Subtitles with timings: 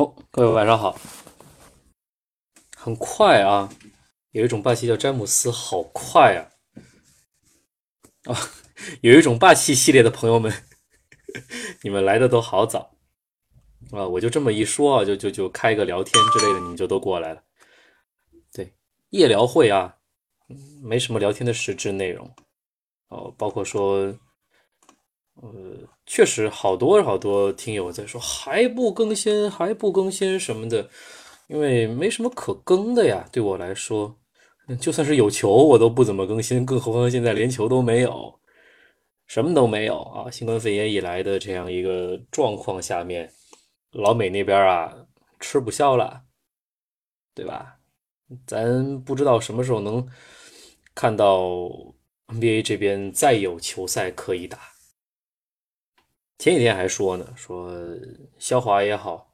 [0.00, 0.98] 哦，各位晚上好。
[2.74, 3.68] 很快啊，
[4.30, 6.48] 有一种霸气叫詹姆斯，好快啊！
[8.32, 8.34] 啊，
[9.02, 10.50] 有一种霸气系列的朋友们，
[11.84, 12.96] 你们来的都好早
[13.92, 14.08] 啊！
[14.08, 17.42] 我就这么一说啊，就就就开个聊天之类的，你们就都过来了。
[18.54, 18.72] 对，
[19.10, 19.98] 夜聊会啊，
[20.82, 22.34] 没什么聊天的实质内容
[23.08, 24.18] 哦，包括说。
[25.42, 25.48] 呃，
[26.04, 30.88] 确实好多好多听友在说还不更新，还不更新什么的，
[31.48, 33.26] 因为没什么可更的呀。
[33.32, 34.14] 对我来说，
[34.80, 38.38] 就算是有球，我都不怎么更新，更何况现在连球都没有，
[39.26, 40.30] 什么都没有啊！
[40.30, 43.32] 新冠肺炎以来的这样一个状况下面，
[43.92, 44.94] 老美那边啊
[45.40, 46.22] 吃不消了，
[47.34, 47.78] 对吧？
[48.46, 50.06] 咱不知道什么时候能
[50.94, 51.48] 看到
[52.28, 54.69] NBA 这边再有球赛可以打。
[56.40, 57.70] 前几天还说呢，说
[58.38, 59.30] 肖华也好，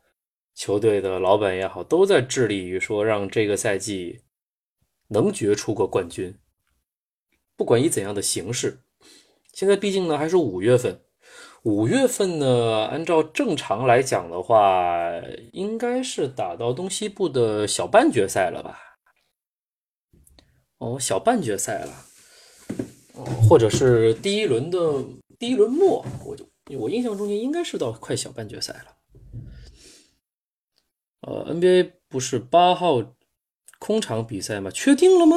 [0.56, 4.22] 球队的老板也好，都在致力于说让这个赛季
[5.06, 6.36] 能决出个冠军，
[7.56, 8.80] 不管以怎样的形式。
[9.52, 11.00] 现在毕竟呢还是五月份，
[11.62, 15.00] 五月份呢按照正常来讲的话，
[15.52, 18.80] 应该是打到东西部的小半决赛了吧？
[20.78, 21.92] 哦，小半决赛了，
[23.14, 25.04] 哦，或者是第一轮的
[25.38, 26.44] 第一轮末，我就。
[26.74, 28.96] 我印象中间应该是到快小半决赛了。
[31.20, 33.14] 呃，NBA 不是八号
[33.78, 34.70] 空场比赛吗？
[34.70, 35.36] 确定了吗？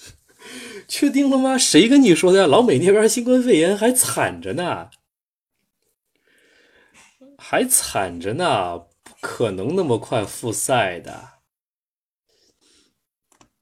[0.88, 1.56] 确定了吗？
[1.56, 2.46] 谁跟你说的？
[2.46, 4.90] 老美那边新冠肺炎还惨着呢，
[7.38, 11.30] 还惨着呢，不可能那么快复赛的。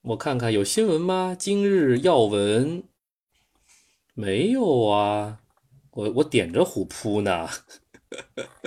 [0.01, 1.33] 我看看有新闻吗？
[1.37, 2.83] 今日要闻
[4.13, 5.42] 没有啊？
[5.93, 7.47] 我我点着虎扑呢，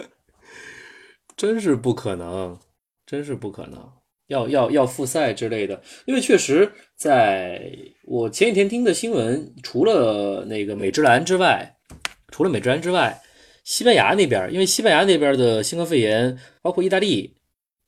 [1.36, 2.58] 真是不可能，
[3.05, 3.92] 真是不可能，
[4.28, 5.82] 要要要复赛之类的。
[6.04, 7.70] 因为确实，在
[8.04, 11.76] 我前几天听的新闻，除了那个美职篮之外，
[12.28, 13.20] 除了美职篮之外，
[13.65, 17.36] 西班牙那边，因为西班牙那边的新冠肺炎，包括意大利，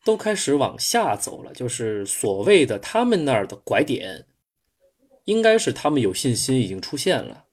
[0.05, 4.27] 都开始往下走了，就是所谓的他们那儿的拐点，
[5.27, 7.45] 应该是他们有信心已经出现了。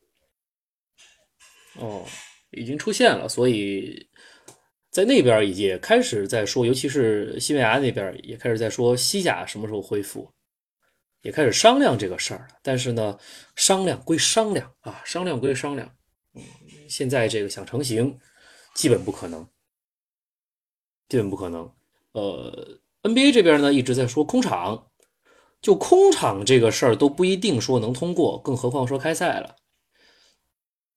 [1.79, 2.05] 哦，
[2.51, 4.07] 已经出现了，所以
[4.89, 10.31] 在那边也开始在说，尤其是西班牙那边也开始在说西甲什么时候恢复，
[11.21, 12.47] 也开始商量这个事儿了。
[12.63, 13.19] 但是呢，
[13.57, 15.93] 商量归商量啊，商量归商量，
[16.33, 16.41] 嗯，
[16.87, 18.17] 现在这个想成型，
[18.73, 19.45] 基本不可能，
[21.09, 21.69] 基本不可能。
[22.13, 24.91] 呃，NBA 这边呢一直在说空场，
[25.61, 29.57] 就空场这个事儿都不一定说能通过，更何况说开赛了，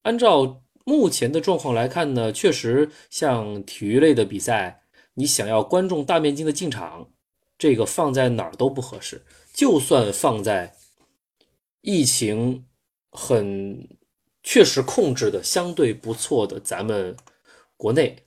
[0.03, 0.63] 按照。
[0.89, 7.11] 目前的状况来看呢，确实像体育类的比赛，你想要观众大面积的进场，
[7.59, 9.23] 这个放在哪儿都不合适。
[9.53, 10.75] 就算放在
[11.83, 12.65] 疫情
[13.11, 13.87] 很
[14.43, 17.15] 确实控制的相对不错的咱们
[17.77, 18.25] 国内，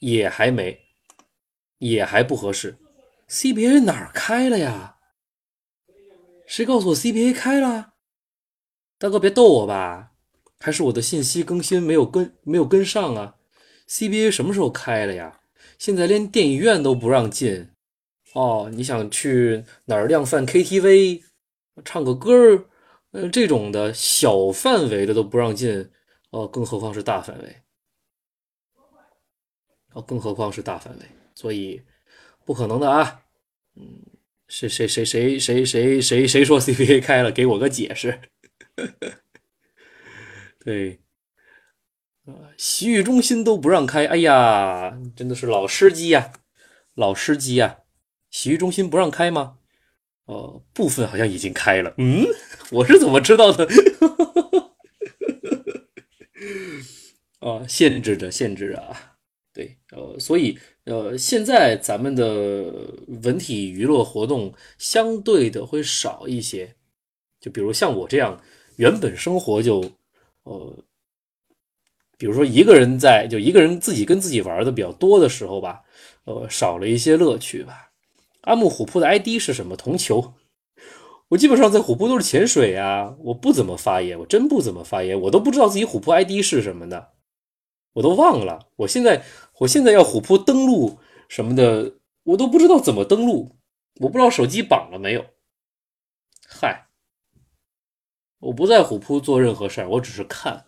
[0.00, 0.78] 也还没，
[1.78, 2.76] 也还不合适。
[3.30, 4.98] CBA 哪儿开了呀？
[6.46, 7.94] 谁告诉我 CBA 开了？
[8.98, 10.11] 大哥别逗我吧！
[10.62, 13.34] 还是我的信息更新没有跟没有跟上啊
[13.88, 15.40] ？CBA 什么时候开了呀？
[15.76, 17.68] 现在连电影院都不让进
[18.34, 18.70] 哦。
[18.72, 21.22] 你想去哪儿量贩 KTV
[21.84, 22.64] 唱个歌儿，
[23.10, 25.90] 呃，这种的小范围的都不让进
[26.30, 27.56] 哦，更何况是大范围
[29.94, 31.82] 哦，更何况是大范围，所以
[32.44, 33.22] 不可能的啊。
[33.74, 34.00] 嗯，
[34.46, 37.32] 谁谁谁谁谁谁谁谁说 CBA 开了？
[37.32, 38.20] 给我个解释。
[38.76, 39.21] 呵呵
[40.64, 41.00] 对，
[42.24, 46.32] 啊，洗浴中心都不让开，哎呀，真的是老司机呀，
[46.94, 47.78] 老司机呀，
[48.30, 49.58] 洗浴中心不让开吗？
[50.26, 52.24] 哦，部分好像已经开了，嗯，
[52.70, 53.66] 我是怎么知道的？
[57.40, 59.16] 啊，限制着，限制着啊，
[59.52, 62.72] 对，呃，所以，呃，现在咱们的
[63.24, 66.76] 文体娱乐活动相对的会少一些，
[67.40, 68.40] 就比如像我这样，
[68.76, 69.90] 原本生活就。
[70.44, 70.76] 呃，
[72.18, 75.82] 比如说一个人在，就一个人自己跟自己玩的比较多的时候吧，
[76.24, 77.90] 呃，少了一些乐趣吧。
[78.42, 79.76] 阿木虎扑的 ID 是什么？
[79.76, 80.34] 铜球。
[81.28, 87.12] 我基本上在虎扑都是潜水啊，我不怎么发言，我真不怎么发言，我都不知道自己虎扑 ID 是什么的，
[87.94, 88.68] 我都忘了。
[88.76, 89.24] 我现在，
[89.60, 90.98] 我现在要虎扑登录
[91.28, 91.94] 什么的，
[92.24, 93.56] 我都不知道怎么登录，
[94.00, 95.24] 我不知道手机绑了没有。
[98.42, 100.64] 我不在虎扑做任何事儿，我只是看，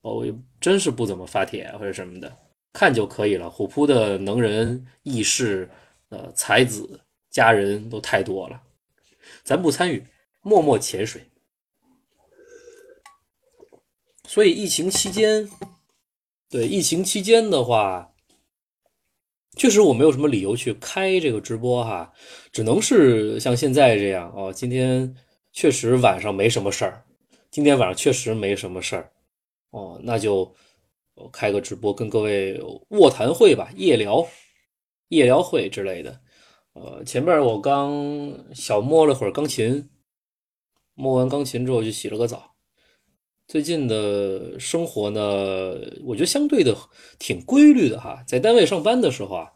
[0.00, 0.26] 哦，我
[0.60, 2.36] 真是不怎么发帖或者什么的，
[2.72, 3.48] 看就可以了。
[3.48, 5.70] 虎扑的能人异士、
[6.08, 7.00] 呃才子
[7.30, 8.60] 佳人都太多了，
[9.44, 10.04] 咱不参与，
[10.42, 11.22] 默默潜水。
[14.26, 15.48] 所以疫情期间，
[16.50, 18.12] 对疫情期间的话，
[19.56, 22.12] 确实我没有什么理由去开这个直播哈，
[22.50, 24.52] 只能是像现在这样哦。
[24.52, 25.14] 今天
[25.56, 27.02] 确实晚上没什么事儿，
[27.50, 29.10] 今天晚上确实没什么事儿
[29.70, 30.54] 哦，那就
[31.32, 32.60] 开个直播跟各位
[32.90, 34.28] 卧谈会吧，夜聊、
[35.08, 36.20] 夜聊会之类的。
[36.74, 39.88] 呃，前面我刚小摸了会儿钢琴，
[40.92, 42.54] 摸完钢琴之后就洗了个澡。
[43.48, 45.22] 最近的生活呢，
[46.04, 46.76] 我觉得相对的
[47.18, 48.22] 挺规律的哈。
[48.28, 49.52] 在单位上班的时候啊，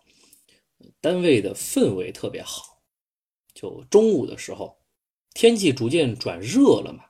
[1.02, 2.80] 单位的氛围特别好。
[3.52, 4.79] 就中午的时候，
[5.34, 7.04] 天气逐渐转热了嘛，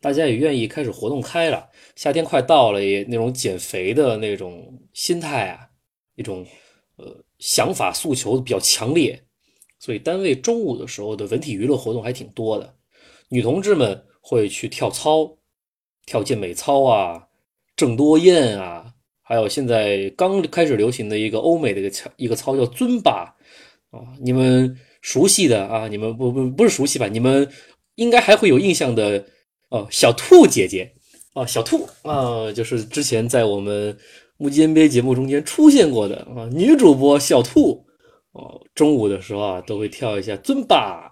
[0.00, 1.68] 大家也愿意开始活动开了。
[1.96, 5.68] 夏天快到了，也那种减肥的那种心态啊，
[6.14, 6.46] 一种
[6.96, 9.22] 呃想法诉求比较强烈，
[9.78, 12.74] 所以单位中午的时候的文体娱乐活动还挺多的。
[13.28, 15.34] 女同志们会去跳操。
[16.06, 17.28] 跳健美操啊，
[17.76, 23.36] 郑多燕啊，还有现在刚开始流行的一个欧美的一个操，一个操叫尊巴
[23.90, 27.08] 啊，你们熟悉的啊，你们不不不是熟悉吧？
[27.08, 27.50] 你们
[27.96, 29.24] 应该还会有印象的
[29.70, 30.94] 哦，小兔姐姐
[31.34, 33.96] 哦，小兔啊，就是之前在我们
[34.36, 37.86] 木鸡 NBA 节目中间出现过的啊，女主播小兔
[38.32, 41.10] 哦，中午的时候啊都会跳一下尊巴，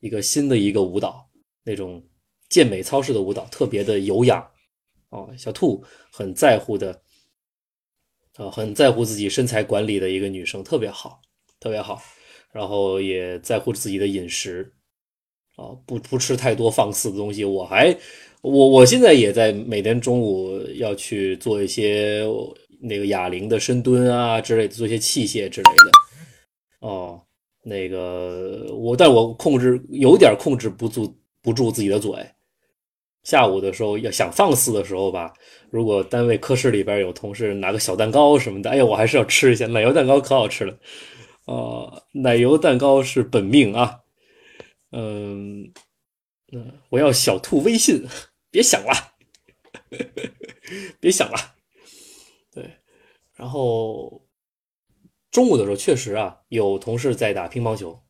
[0.00, 1.28] 一个新的一个舞蹈
[1.64, 2.02] 那种。
[2.48, 4.40] 健美操式的舞蹈特别的有氧，
[5.10, 5.82] 哦，小兔
[6.12, 7.02] 很在乎的，
[8.36, 11.20] 啊，很在乎自己身材管理的一个女生，特别好，
[11.58, 12.00] 特别好，
[12.56, 14.72] 然后也在乎自己的饮食，
[15.56, 17.44] 啊，不不吃太多放肆的东西。
[17.44, 17.94] 我还，
[18.40, 22.24] 我我现在也在每天中午要去做一些
[22.80, 27.20] 那个哑铃的深蹲啊之类的，做一些器械之类的，哦，
[27.62, 32.10] 那个我，但我控制有点控制不住不住自己的嘴。
[33.22, 35.34] 下午的时候要想放肆的时候吧，
[35.68, 40.74] 如果单位科室里边有同事拿个小蛋糕什么的，哎呀，我还是要吃一下奶油蛋糕，可好吃了，
[41.46, 44.02] 啊，奶油蛋糕是本命啊，
[44.92, 45.72] 嗯，
[46.52, 48.04] 嗯，我要小兔微信，
[48.50, 48.92] 别想了，
[51.00, 51.38] 别想了，
[52.52, 52.70] 对，
[53.34, 54.26] 然后
[55.30, 58.02] 中午的时候确实啊，有同事在打乒乓球。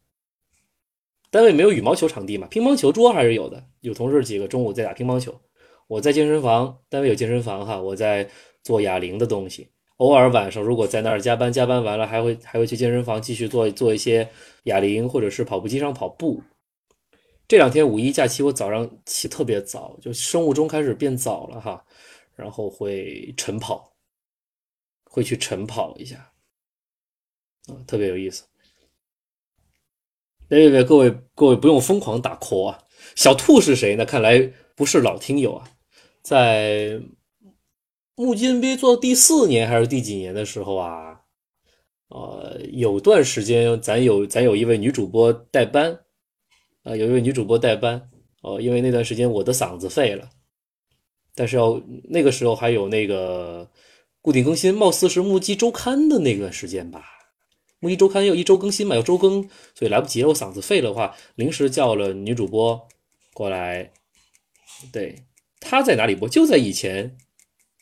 [1.28, 2.46] 单位没有羽毛球场地嘛？
[2.46, 3.62] 乒乓球桌还是有的。
[3.80, 5.38] 有同事几个中午在打乒乓球，
[5.86, 8.30] 我在健身房，单位有健身房哈，我在
[8.62, 9.68] 做哑铃的东西。
[9.96, 14.28] 偶尔晚上如果在那儿加班，加班完了还会还会去健身房继续做做一些
[14.64, 16.42] 哑铃，或者是跑步机上跑步。
[17.48, 21.84] 这两天五一假期，我早上起特别早，就生物钟开始变早了哈，
[22.34, 23.92] 然后会晨跑，
[25.04, 26.32] 会去晨跑一下，
[27.68, 28.44] 啊，特别有意思。
[30.48, 32.78] 别别别，各位各位不用疯狂打 call 啊！
[33.16, 34.04] 小兔是谁呢？
[34.04, 34.38] 看来
[34.74, 35.68] 不是老听友啊。
[36.22, 37.00] 在
[38.18, 41.20] 木金 B 做第四年还是第几年的时候啊，
[42.08, 46.00] 呃，有段时间咱有咱有一位女主播代班
[46.82, 48.10] 啊，有一位女主播代班
[48.40, 50.30] 哦，因为那段时间我的嗓子废了，
[51.34, 53.70] 但是要那个时候还有那个
[54.22, 57.04] 固定更新，貌似是木鸡周刊的那段时间吧。
[57.80, 59.42] 木一周刊要一周更新嘛，要周更，
[59.74, 60.28] 所以来不及了。
[60.28, 62.88] 我嗓子废了的话，临时叫了女主播
[63.34, 63.92] 过来。
[64.90, 65.14] 对，
[65.60, 66.26] 她在哪里播？
[66.26, 67.14] 就在以前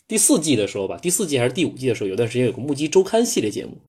[0.06, 3.80] 第四季的时候吧，第四季还是第五季的时候，有段时间有个目击周刊系列节目，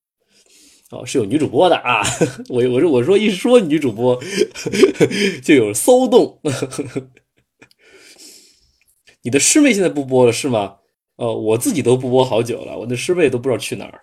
[0.91, 2.01] 哦，是有女主播的啊。
[2.49, 4.21] 我我说我说一说女主播
[5.43, 6.39] 就有骚动。
[9.23, 10.77] 你的师妹现在不播了是吗？
[11.17, 14.01] 哦，我自己都不播好久了，我的师妹都不知道去哪儿。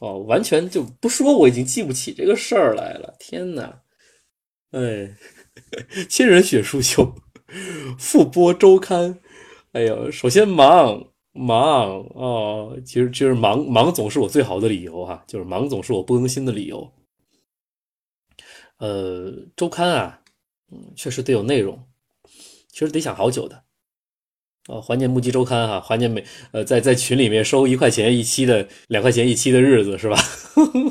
[0.00, 3.14] 哦，完全就不说，我已经记不起这个事儿来了。
[3.18, 3.82] 天哪，
[4.70, 5.16] 哎，
[6.08, 7.14] 千人血书秀
[7.98, 9.18] 复播周刊，
[9.72, 16.92] 哎呦，首先忙忙哦，其实其实忙忙总是我最好的理由哈，就是忙总是我不更新的理由。
[18.78, 20.20] 呃，周刊啊，
[20.72, 21.78] 嗯，确实得有内容，
[22.72, 23.62] 其实得想好久的。
[24.68, 30.16] 哦，怀念木鸡周刊哈，怀念每呃在在群里面收一块钱一期的，两块钱一期的日子是吧？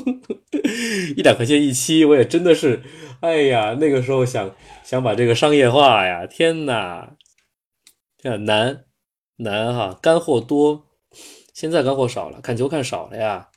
[1.16, 2.82] 一两块钱一期，我也真的是，
[3.20, 7.16] 哎呀，那个时候想想把这个商业化呀，天哪，
[8.22, 8.84] 这样难
[9.36, 10.86] 难哈，干货多，
[11.54, 13.48] 现在干货少了，看球看少了呀。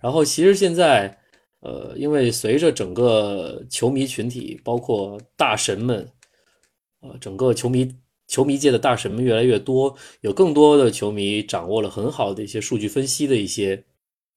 [0.00, 1.18] 然后其实现在，
[1.60, 6.08] 呃，因为随着整个球迷群体，包括大神们，
[7.00, 7.94] 呃，整个球迷。
[8.28, 13.84] 球迷界的大神们越来越多，有更多的球迷掌握了很好的一些数据分析的一些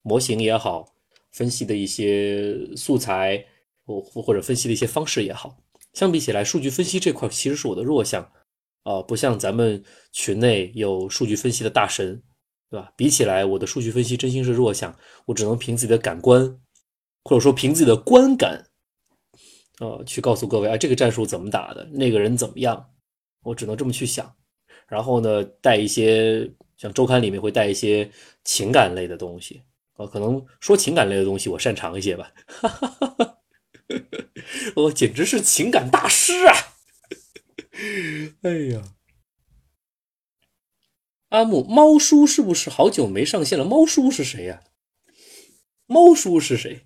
[0.04, 0.86] 模型也好，
[1.32, 3.44] 分析的一些素材
[3.84, 5.58] 或或者分析的一些方式也好，
[5.94, 8.32] 相比起来，数据分析这块其实是我的弱项
[8.84, 12.22] 啊，不像咱们群内有数据分析的大神，
[12.70, 12.92] 对吧？
[12.96, 14.96] 比起来，我的数据分析真心是弱项，
[15.26, 16.60] 我只能凭自己的感官，
[17.24, 18.66] 或者说凭自己的观感，
[19.80, 22.90] 呃，去告诉各位，啊，这个战术怎么打的，那个人怎么样，
[23.44, 24.34] 我只能这么去想。
[24.88, 28.10] 然后呢，带一些像周刊里面会带一些
[28.44, 29.62] 情感类的东西，
[29.98, 33.36] 呃，可能说情感类的东西我擅长一些吧哈哈哈哈。
[34.76, 36.56] 我简直是情感大师啊！
[38.42, 38.96] 哎呀，
[41.30, 43.64] 阿木，猫叔是不是好久没上线了？
[43.64, 44.64] 猫叔是谁呀？
[45.86, 46.82] 猫叔是谁？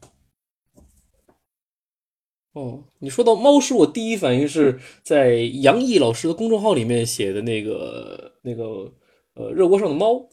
[2.53, 8.93] 哦，你说到猫叔，我第一反应是在杨毅老师的公众号里面写的那个那个
[9.33, 10.29] 呃热锅上的猫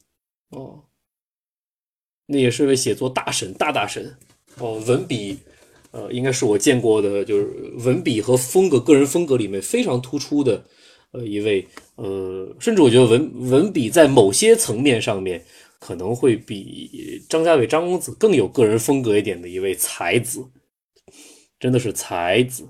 [0.50, 0.84] 哦，
[2.26, 4.18] 那也是位写作大神大大神
[4.58, 5.38] 哦，文笔
[5.92, 7.46] 呃应该是我见过的，就是
[7.78, 10.64] 文笔和风格个人风格里面非常突出的
[11.12, 11.66] 呃一位
[11.96, 15.44] 呃，甚至我觉得文文笔在某些层面上面
[15.78, 20.44] 可能会比张家伟张公子更有个人风格一点的一位才子。
[21.58, 22.66] 真的是才子，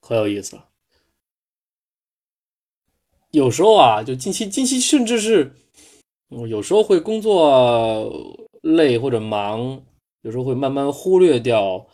[0.00, 0.68] 可有意思了。
[3.32, 5.52] 有时候啊，就近期近期，甚至是，
[6.48, 9.84] 有时候会工作累或者忙，
[10.22, 11.86] 有时候会慢慢忽略掉，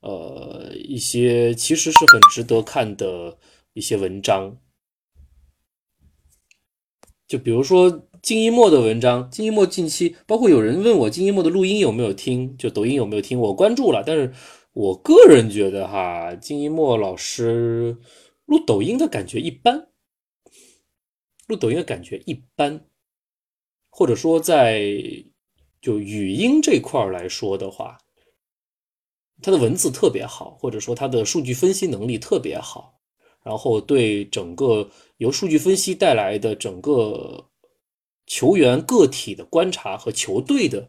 [0.00, 3.38] 呃，一些其实是很值得看的
[3.72, 4.58] 一些文章。
[7.26, 8.04] 就比如说。
[8.20, 14.34] 金一墨的文章，金一墨近期包括有人问我金一墨的录音有没有听，就抖音有没有听，我关注了，但是
[14.72, 17.96] 我个人觉得哈，金一墨老师
[18.44, 19.86] 录抖音的感觉一般，
[21.46, 22.84] 录抖音的感觉一般，
[23.88, 24.82] 或者说在
[25.80, 27.98] 就语音这块来说的话，
[29.42, 32.98] 他的文字特别好，或者说他的数据分析能力特别好，
[33.42, 37.44] 然后对整个由数据分析带来的整个。
[38.30, 40.86] 球员个体的观察和球队的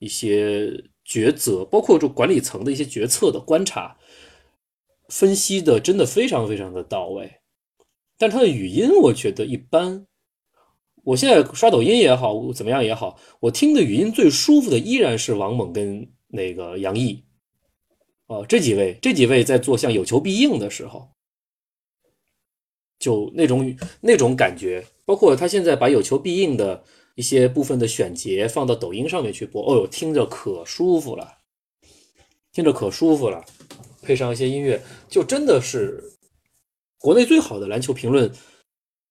[0.00, 0.66] 一些
[1.06, 3.96] 抉择，包括就管理层的一些决策的观察
[5.08, 7.32] 分析的，真的非常非常的到位。
[8.18, 10.04] 但他的语音我觉得一般。
[11.04, 17.24] 我现在刷抖音也好，怎么样也好，我听的语音最舒服的依然是王猛跟那个杨毅，
[18.26, 21.08] 哦，这几位，这几位在做像有求必应的时候，
[22.98, 24.84] 就那种那种感觉。
[25.04, 26.84] 包括他现在把有求必应的
[27.16, 31.38] 一些部分的选节放到抖音上面去播，哦呦，听着可舒服了，
[32.52, 33.44] 听着可舒服了，
[34.02, 36.00] 配上一些音乐，就真的是
[36.98, 38.30] 国内最好的篮球评论，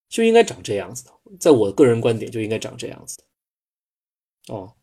[0.10, 1.12] 就应该长这样子的。
[1.40, 4.54] 在我个人观点，就应该长这样子的。
[4.54, 4.74] 哦，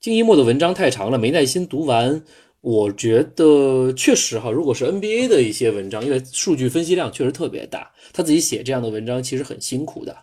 [0.00, 2.22] 金一墨的文章太长了，没耐心读完。
[2.60, 10.14] 我觉得确实哈，如果是 NBA 的一些文章，因为数据分析量确实特别大，他自己写这样的文章其实很辛苦的，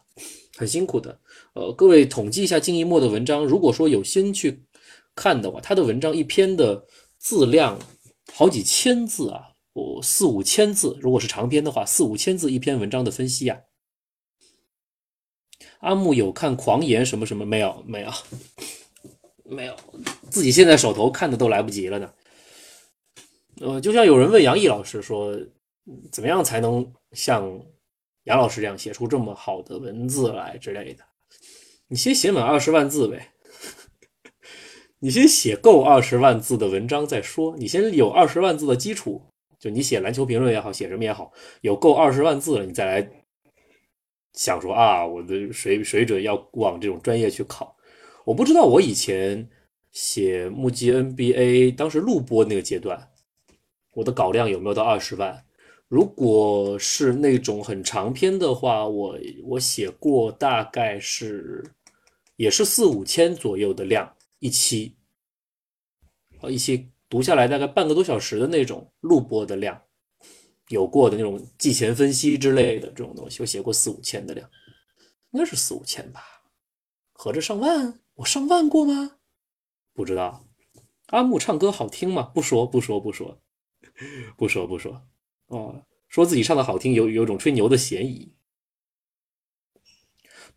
[0.57, 1.17] 很辛苦的。
[1.53, 4.61] 呃，各位统计一下金一墨的文章，如果说有心去
[5.15, 6.85] 看的话，他的文章一篇的
[7.17, 7.79] 字量
[8.33, 9.41] 好几千字啊，
[9.73, 13.57] 哦四五千字，如果是长篇的话，四五千字一篇文章的分析啊。
[15.79, 17.83] 阿木有看狂言什么什么没有？
[17.85, 18.11] 没有，
[19.43, 19.75] 没有，
[20.29, 22.11] 自己现在手头看的都来不及了呢。
[23.61, 25.33] 呃，就像有人问杨毅老师说，
[26.11, 27.47] 怎么样才能像
[28.23, 31.03] 杨老师这样写出这么好的文字来之类的？
[31.87, 33.29] 你先写满二十万字呗，
[34.99, 37.55] 你先写够二十万字的文章再说。
[37.57, 39.21] 你先有二十万字的基础，
[39.59, 43.07] 就你写篮球评论也好，写什么也好，有够二十万字了，你再来
[44.35, 47.75] 想说啊，我的水水准要往这种专业去考。
[48.23, 49.49] 我不知道我以前
[49.91, 53.09] 写目击 NBA 当时录播那个阶段。
[53.93, 55.45] 我的稿量有没有到二十万？
[55.87, 61.63] 如果是那种很长篇的话，我我写过大概是
[62.35, 64.97] 也是四五千左右的量一期，
[66.49, 69.81] 一期读下来大概半个多小时的那种录播的量，
[70.69, 74.49] 有过的那种季前分析之类的这种东西，我写过四五千的量，
[75.31, 76.21] 应该是四五千吧，
[77.13, 77.99] 合着上万？
[78.15, 79.17] 我上万过吗？
[79.93, 80.47] 不知道。
[81.07, 82.23] 阿木唱歌好听吗？
[82.33, 83.41] 不说不说不说。
[84.35, 85.07] 不说不说，
[85.45, 88.35] 哦，说自己唱的好听，有有种吹牛的嫌疑。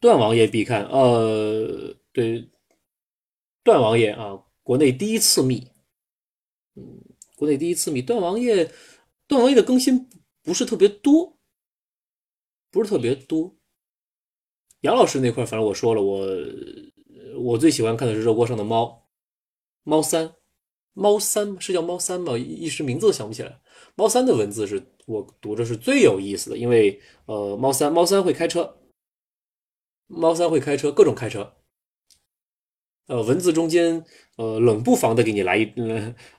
[0.00, 2.50] 段王爷必看，呃，对，
[3.62, 5.71] 段王爷啊，国内第一次密，
[6.75, 7.00] 嗯，
[7.37, 8.69] 国内第一次密，段王爷，
[9.29, 10.09] 段王爷的更新
[10.43, 11.39] 不是特别多，
[12.73, 13.55] 不是特别多。
[14.81, 16.27] 杨老师那块，反正我说了，我
[17.37, 19.09] 我最喜欢看的是热锅上的猫，
[19.83, 20.35] 猫三，
[20.95, 22.39] 猫三是叫猫三吗？
[22.39, 23.61] 一时名字都想不起来。
[23.95, 28.79] 猫三的文字是我读着是最有意思的，因为呃，猫三猫三会开车，
[30.07, 31.57] 猫三会开车，各种开车。
[33.07, 34.05] 呃，文字中间
[34.37, 35.65] 呃冷不防的给你来一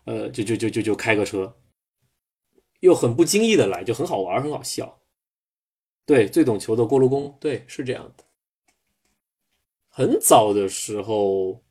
[0.06, 1.59] 呃，就就就就就开个车，
[2.80, 5.00] 又很不经意的来，就很好玩，很好笑。
[6.06, 8.24] 对，最懂球的锅炉工，对，是这样的。
[9.90, 11.64] 很早的时候，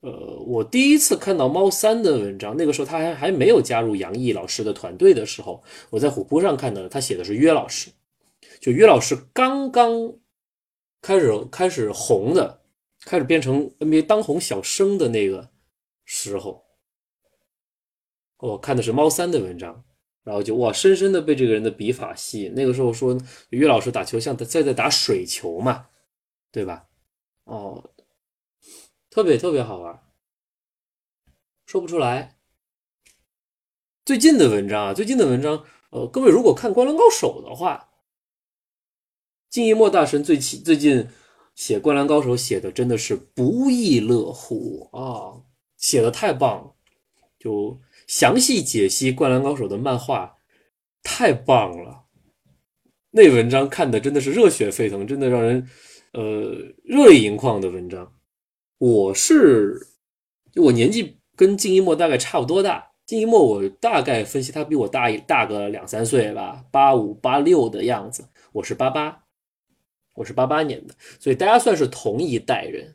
[0.00, 0.10] 呃，
[0.46, 7.90] 我第一次看到猫三的文章，那个时候他还还没有加入杨毅老师的团队的时候，我在虎扑上看到他写的是约老师，
[8.60, 10.18] 就约老师刚刚
[11.00, 12.62] 开始开始红的，
[13.04, 15.50] 开始变成 NBA 当红小生的那个
[16.04, 16.64] 时候，
[18.38, 19.84] 我看的是猫三的文章，
[20.24, 22.54] 然后就哇，深深的被这个人的笔法吸引。
[22.54, 23.18] 那个时候说
[23.50, 25.88] 于老师打球像在在打水球嘛，
[26.50, 26.86] 对吧？
[27.44, 27.90] 哦，
[29.10, 30.00] 特别特别好玩，
[31.66, 32.38] 说不出来。
[34.04, 37.90] 最近的文章啊，最近的文章，呃，各位如果看《灌篮高手》的话，
[39.48, 41.08] 静一墨大神最起最近
[41.54, 45.42] 写《灌篮高手》写的真的是不亦乐乎啊，
[45.76, 46.74] 写的太棒了，
[47.38, 47.80] 就
[48.12, 50.36] 详细解析《灌篮高手》的漫画，
[51.02, 52.04] 太棒了。
[53.10, 55.66] 那文章看的真的是热血沸腾，真的让人。
[56.12, 56.22] 呃，
[56.84, 58.12] 热泪盈眶的文章。
[58.76, 59.80] 我是，
[60.52, 62.86] 就我年纪跟静一墨大概差不多大。
[63.06, 68.28] 静一墨，我大概分析他比我大一大个两三岁吧，八五八六的样子。
[68.52, 69.24] 我是八八，
[70.16, 72.94] 我是八八年的，所以大家算是同一代人。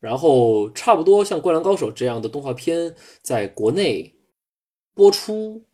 [0.00, 4.14] 然后差不多像《灌篮高手》这样的动画片在国内
[4.94, 5.64] 播出，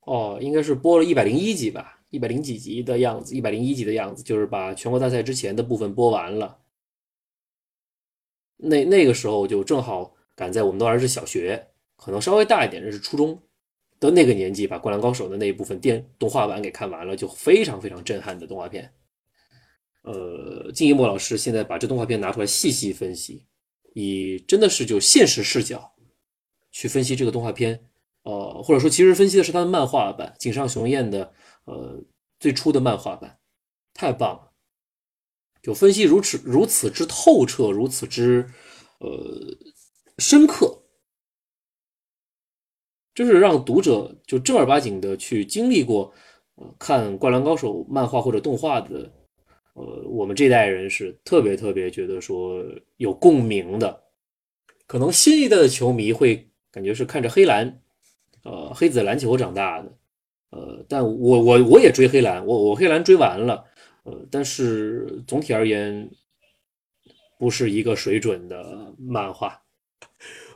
[0.00, 1.98] 哦，应该是播了一百零一集吧。
[2.10, 6.58] 一百零几集的样子，一百零一集的样子，就是把全国大赛之前的部分播完了。
[8.56, 13.40] 那那个时候就正好赶在我们都还是小学，可能稍微大一点的是初中
[14.00, 18.92] 的那个年纪，把《灌篮高手》的那一部分电动画版给看完了，就非常非常震撼的动画片。
[20.02, 23.46] 呃，金一墨老师现在把这动画片拿出来细细分析，
[23.94, 25.92] 以真的是就现实视角
[26.70, 27.88] 去分析这个动画片，
[28.22, 31.32] 呃，或者说其实分析的是他的漫画版，井上雄彦的。
[31.66, 32.02] 呃，
[32.40, 33.38] 最初的漫画版
[33.94, 34.50] 太棒了，
[35.62, 38.50] 就分析如此如此之透彻，如此之
[38.98, 39.08] 呃
[40.18, 40.82] 深刻，
[43.14, 46.12] 就是让读者就正儿八经的去经历过
[46.56, 49.12] 呃看《灌篮高手》漫画或者动画的，
[49.74, 52.64] 呃，我们这代人是特别特别觉得说
[52.96, 54.02] 有共鸣的。
[54.86, 57.80] 可能新一代的球迷会感觉是看着黑蓝，
[58.42, 59.96] 呃，黑子篮球长大的。
[60.50, 63.64] 呃，但我我我也追黑蓝，我我黑蓝追完了，
[64.02, 66.10] 呃，但是总体而言，
[67.38, 69.62] 不是一个水准的漫画，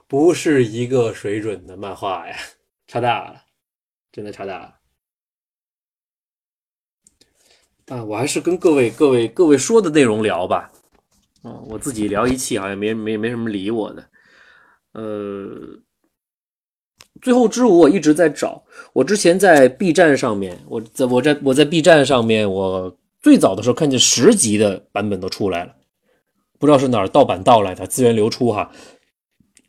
[0.09, 2.37] 不是一个水准的漫画呀，
[2.89, 3.41] 差大了，
[4.11, 4.75] 真的差大了。
[7.87, 10.71] 啊，我还是跟各位各位各位说的内容聊吧，
[11.43, 14.05] 嗯，我自己聊一气，好像没没没什么理我的，
[14.93, 15.79] 呃。
[17.23, 25.75] 最后之舞我一直在找，我之前在 B 站上面，我在我在我在 B 站上面，我最早的时候看见十集的版本都出来了，
[26.59, 28.71] 不知道是哪儿盗版盗来的，资源流出哈，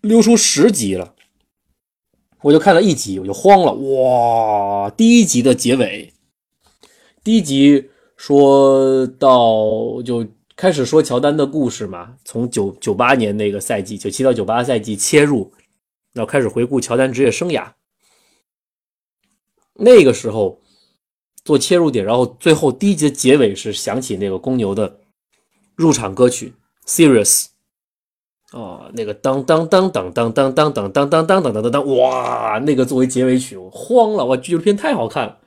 [0.02, 1.14] 流出十集了，
[2.42, 4.90] 我就看了一集，我就慌了，哇！
[4.90, 6.14] 第一集的结尾，
[7.24, 7.92] 第一集
[8.26, 15.54] 说到就开始说乔丹的故事嘛，从九九八年那个赛季，九七到九八赛季切入。
[16.12, 17.68] 然后开始回顾乔丹职业生涯，
[19.74, 20.60] 那个时候
[21.44, 25.02] 做切入点，然后最后第一集的结尾是响起那个公牛的
[25.76, 26.54] 入场歌曲
[26.90, 27.44] 《Serious》，
[28.58, 35.38] 哦，那个当当当当当当当当当当当当当当，哇，那个作为结尾曲，我慌了，哇，纪录片太好看了。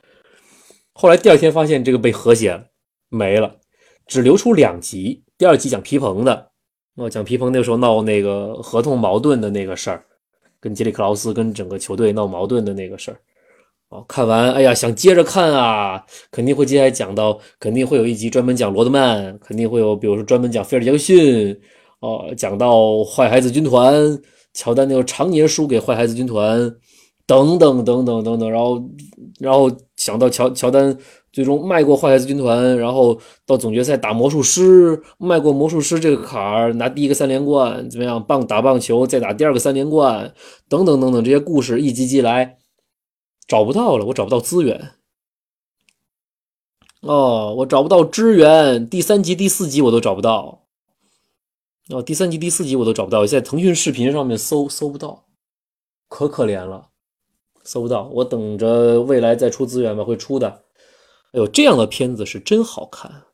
[1.01, 2.61] 后来第二天发现这个被和谐了，
[3.07, 3.55] 没了，
[4.05, 5.23] 只留出两集。
[5.37, 6.49] 第二集讲皮蓬的，
[6.95, 10.03] 哦，讲皮蓬那个时候闹那个合同矛盾的那个事儿。
[10.59, 13.17] 跟杰里克劳斯跟整个球队闹矛盾的那个事儿，
[13.87, 21.57] 哦，看完，哎呀，想接着看啊，肯定会接下来讲到，肯定会有一集专门讲罗德曼，肯定会有，比如说专门讲菲尔杰克逊，
[22.01, 24.21] 哦，讲到坏孩子军团，
[24.53, 26.69] 乔丹那个常年输给坏孩子军团，
[27.29, 28.83] 等等等等等等，然后，
[29.39, 30.97] 然后想到乔乔丹。
[31.31, 33.15] 最终迈过坏孩子军团，然后
[33.45, 38.21] 到总决赛打魔术师，迈过魔术师这个坎儿，拿第一个三连冠，怎么样？
[38.25, 40.33] 棒打棒球，再打第二个三连冠，
[40.67, 42.57] 等等等等，这些故事一集集来，
[43.47, 44.93] 找不到了，我找不到资源。
[47.01, 50.63] 哦，我找不到支援，第三集、第四集我都找不到。
[51.89, 55.25] 哦，第三集、第四集我都找不到，在腾讯视频上面搜搜不到，
[56.07, 56.88] 可可怜了，
[57.69, 58.09] 搜不到。
[58.11, 60.47] 我等着未来再出资源吧，会出的。
[60.47, 63.25] 哎呦，这样的片子是真好看，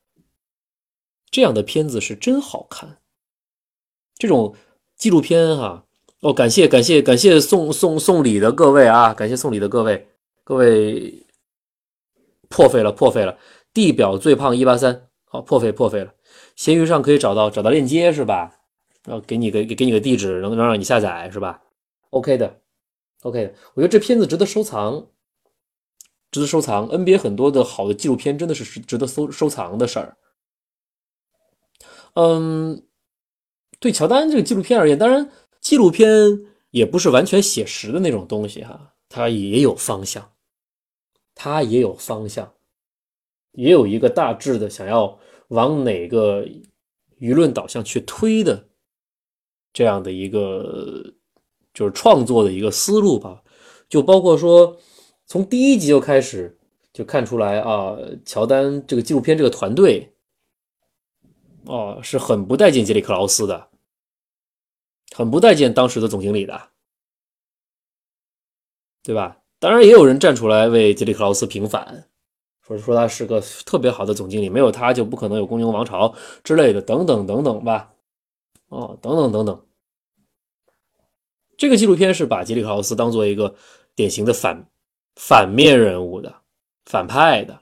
[1.31, 2.97] 这样的片子是真好看。
[4.17, 4.53] 这种
[4.97, 5.85] 纪录片哈，
[6.19, 10.09] 哦，感谢感谢感谢送送送礼的各位啊，感谢送礼的各位，
[10.43, 11.25] 各位
[12.49, 13.37] 破费了破费了，
[13.73, 16.13] 地表最胖一八三，好破费破费了。
[16.57, 18.51] 闲鱼上可以找到找到链接是吧？
[19.05, 21.61] 然后给你个给给你个地址，能能让你下载是吧
[22.09, 22.59] ？OK 的
[23.25, 23.53] ，OK。
[23.73, 25.09] 我觉得这片子值得收藏，
[26.31, 26.87] 值得收藏。
[26.87, 30.17] NBA 很多的好的纪录片真的是值得收收藏的事儿。
[32.13, 32.85] 嗯，
[33.79, 36.07] 对乔丹这个纪录片而言，当然纪录片
[36.69, 40.31] 也不是完全写实的那种东西哈，它也有方向，
[41.33, 42.53] 它也有方向，
[43.51, 45.19] 也有一个大致的想要。
[45.49, 46.43] 往哪个
[47.19, 48.67] 舆论导向去推的
[49.71, 51.13] 这样的一个
[51.75, 53.43] 就是创作的一个思路吧，
[53.87, 54.75] 就包括说
[55.27, 56.57] 从第一集就开始
[56.91, 60.11] 就看出来啊，乔丹这个纪录片这个团队
[61.65, 63.67] 哦是很不待见杰里克劳斯的，
[65.13, 66.69] 很不待见当时的总经理的，
[69.03, 69.37] 对吧？
[69.59, 72.07] 当然也有人站出来为杰里克劳斯平反。
[72.61, 77.93] 说说他是个特别好的总经理，没有他就不可能有公牛王朝之类的，等等等等吧，
[78.69, 79.61] 哦，等等等等。
[81.57, 83.55] 这个纪录片是把杰里克劳斯当做一个
[83.95, 84.67] 典型的反
[85.15, 86.33] 反面人物的
[86.85, 87.53] 反派的，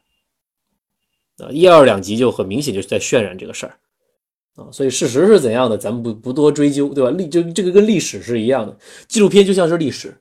[1.45, 3.77] 啊，一二两集就很明显就是在渲染这个事儿，
[4.55, 7.09] 啊，所以事实是怎样的，咱们不不多追究，对吧？
[7.11, 8.77] 历就这个跟历史是一样的，
[9.07, 10.15] 纪录片就像是历史，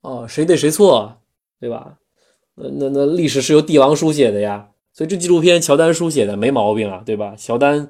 [0.00, 1.16] 哦，谁对谁错，
[1.60, 1.96] 对吧？
[2.54, 7.34] 那那那历史是由帝王书写的呀，所以这纪录片乔丹书写的没毛病啊，对吧？
[7.36, 7.88] 乔丹，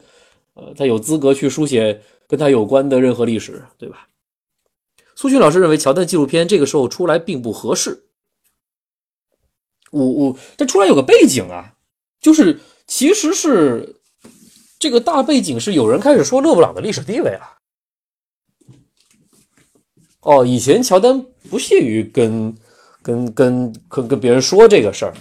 [0.55, 4.09] 呃，他有资格去书写跟他有关的任何历史，对吧？
[5.17, 8.05] 苏军老师认为乔丹纪录片这个时候出来并不合适。
[9.91, 11.75] 我我这出来有个背景啊，
[12.21, 13.97] 就是其实是
[14.79, 17.59] 这个大背景是有人开始说勒布朗的历史地位了。
[20.21, 22.57] 哦，以前乔丹不屑于跟。
[23.07, 25.15] 跟跟跟跟别人说这个事儿，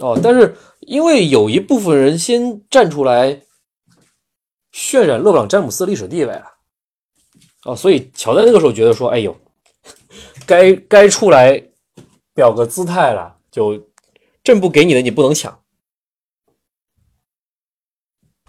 [0.00, 3.40] 哦，但是因为有一部分人先站出来
[4.72, 6.57] 渲染勒布朗詹姆斯历史地位了，
[7.64, 9.36] 哦，所以乔丹那个时候觉得说，哎呦，
[10.46, 11.62] 该该出来
[12.34, 13.88] 表个姿态了，就
[14.44, 15.60] 朕不给你的你不能抢，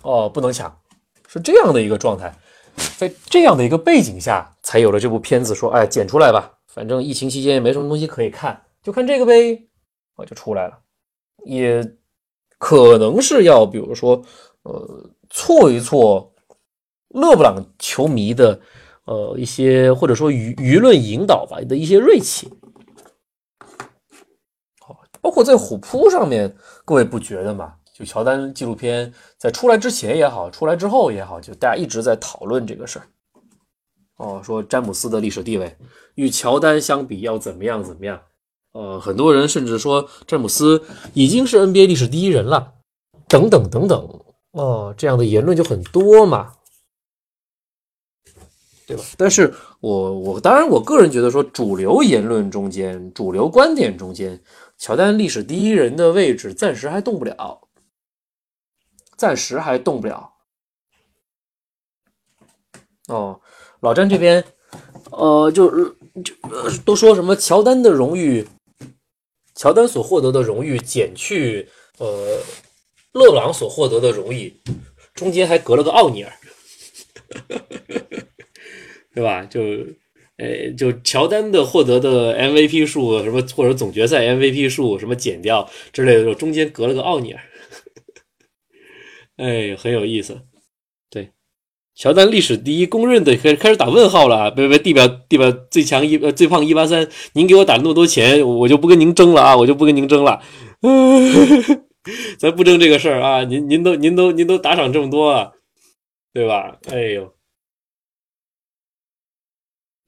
[0.03, 0.79] 哦，不能抢，
[1.27, 2.33] 是这样的一个状态，
[2.97, 6.57] 在这样的一个背景下，才有了这部片子，说，哎，剪出来吧。
[6.67, 9.67] 反正疫情期间也没什么东西可以看，就看这个呗，
[10.15, 10.79] 我就出来了。
[11.45, 11.83] 也
[12.59, 14.21] 可能是要，比如说，
[14.61, 16.31] 呃，挫一挫
[17.09, 18.61] 勒布朗球迷的，
[19.09, 22.47] 呃，一些或者说舆舆论引导吧的一些锐气。
[24.79, 27.73] 好，包括在虎扑上面，各位不觉得吗？
[27.91, 33.07] 就乔丹纪录片在出来之前也好，出来之后也好，就大家一直在讨论这个事儿。
[34.17, 35.75] 哦，说詹姆斯的历史地位
[36.13, 38.21] 与乔丹相比要怎么样怎么样？
[38.73, 40.83] 呃，很多人甚至说詹姆斯
[41.15, 42.73] 已经是 NBA 历史第一人了，
[43.27, 44.07] 等等等等。
[44.51, 46.53] 哦，这样的言论就很多嘛，
[48.89, 49.03] 对吧？
[49.17, 54.41] 但是我我当然我个人觉得说，主流言论中间、主流观点中间，
[54.79, 57.61] 乔丹历史第一人的位置暂时还动不了，
[59.15, 60.33] 暂时还动不了。
[63.09, 63.39] 哦。
[63.81, 64.43] 老詹这边，
[65.11, 66.33] 呃，就是就
[66.83, 68.45] 都说什么乔丹的荣誉，
[69.55, 72.39] 乔丹所获得的荣誉减去呃
[73.13, 74.59] 勒布朗所获得的荣誉，
[75.13, 76.33] 中间还隔了个奥尼尔，
[79.19, 79.43] 对吧？
[79.43, 79.59] 就
[80.37, 87.41] 呃就乔丹的获得的 MVP 数什么或者总决赛 MVP 数什么减掉之类的，就中间隔了个奥尼尔，
[89.35, 90.39] 哎，很有意思。
[91.09, 91.31] 对
[91.93, 94.49] 乔丹历史第一，公认的开开始打问号了。
[94.51, 99.57] 别别，地表地表最强一呃最胖一八三，您给我打那么多钱，我就不跟您争了啊！
[99.57, 100.41] 我就不跟您争了。
[102.39, 103.43] 咱不争这个事儿啊！
[103.43, 105.51] 您您都您都您都打赏这么多啊，
[106.33, 106.79] 对吧？
[106.89, 107.33] 哎呦，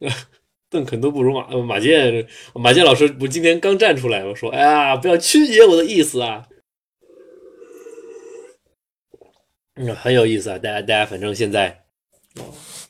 [0.70, 6.48] 邓肯都不如马马健马健老师不今天刚站出来，我说哎呀，不要曲解我的意思啊。
[9.76, 10.58] 嗯，很有意思啊！
[10.58, 11.86] 大家大家反正现在。
[12.36, 12.44] 哦，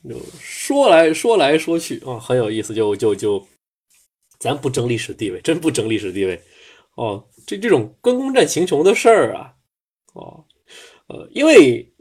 [0.08, 2.74] 就说来说来说去啊，很有意思。
[2.74, 3.46] 就就就，
[4.38, 6.40] 咱不争历史地位，真不争历史地位。
[6.96, 9.54] 哦，这这种关公战秦琼的事儿啊，
[10.14, 10.44] 哦，
[11.06, 11.92] 呃，因为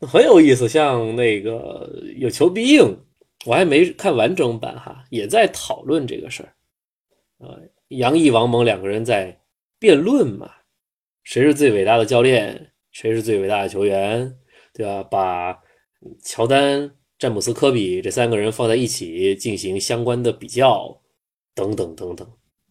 [0.00, 0.68] 很有意思。
[0.68, 2.96] 像那个有求必应，
[3.46, 6.52] 我还没看完整版哈，也在讨论这个事儿。
[7.38, 9.40] 呃，杨毅、王蒙两个人在
[9.78, 10.50] 辩论嘛，
[11.22, 14.36] 谁是最伟大的教练，谁是最伟大的球员，
[14.74, 15.02] 对吧？
[15.04, 15.58] 把
[16.22, 21.00] 乔丹、詹姆斯、科比这三个人放在一起进行相关的比较，
[21.54, 22.28] 等等等等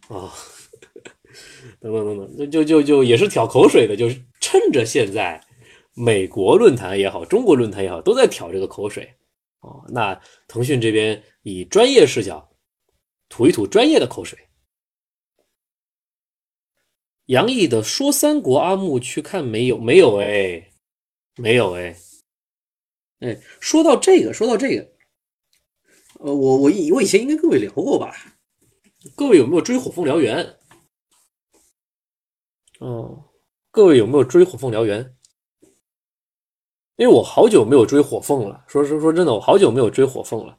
[0.09, 0.31] 啊。
[1.81, 5.41] 等等等等，就就就也是挑口水的，就是趁着现在
[5.93, 9.13] 美国论坛也好，中国论坛也好，都在挑这个口水
[9.65, 9.86] 哦。
[9.89, 12.49] 那腾讯这边以专业视角
[13.28, 14.39] 吐一吐专业的口水。
[17.25, 19.80] 杨毅的说三国阿木去看没有？
[19.80, 20.71] 没有哎，
[21.38, 21.95] 没有哎。
[23.19, 24.91] 哎，说到这个，说到这个，
[26.19, 28.13] 呃，我我以我以前应该跟各位聊过吧？
[29.15, 30.38] 各位有没有追《火凤燎原》？
[32.80, 33.32] 哦，
[33.71, 35.04] 各位有没有追《火凤燎原》？
[36.97, 38.63] 因为我好久没有追火凤了。
[38.67, 40.58] 说说说真的，我好久没有追火凤了。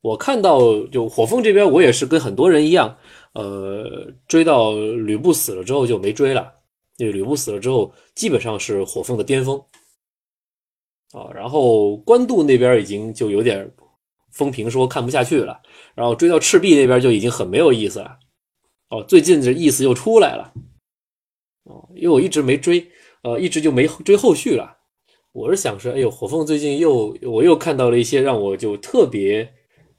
[0.00, 2.94] 我看到就火凤这边，我也是跟很多人一样，
[3.32, 6.52] 呃，追到吕布死了之后就没追了。
[6.98, 9.58] 因为吕布死了之后，基本上是火凤的巅峰
[11.12, 11.28] 啊。
[11.34, 13.70] 然后官渡那边已经就有点
[14.30, 15.60] 风评说看不下去了。
[15.94, 18.18] 然后追到赤壁那边就已经很没有意思了。
[18.90, 20.52] 哦，最近这意思又出来了。
[21.64, 22.86] 哦，因为我一直没追，
[23.22, 24.73] 呃，一直就没追后续了。
[25.34, 29.52] 我是想说，哎呦，火凤最近又我又看到了一些让我就特别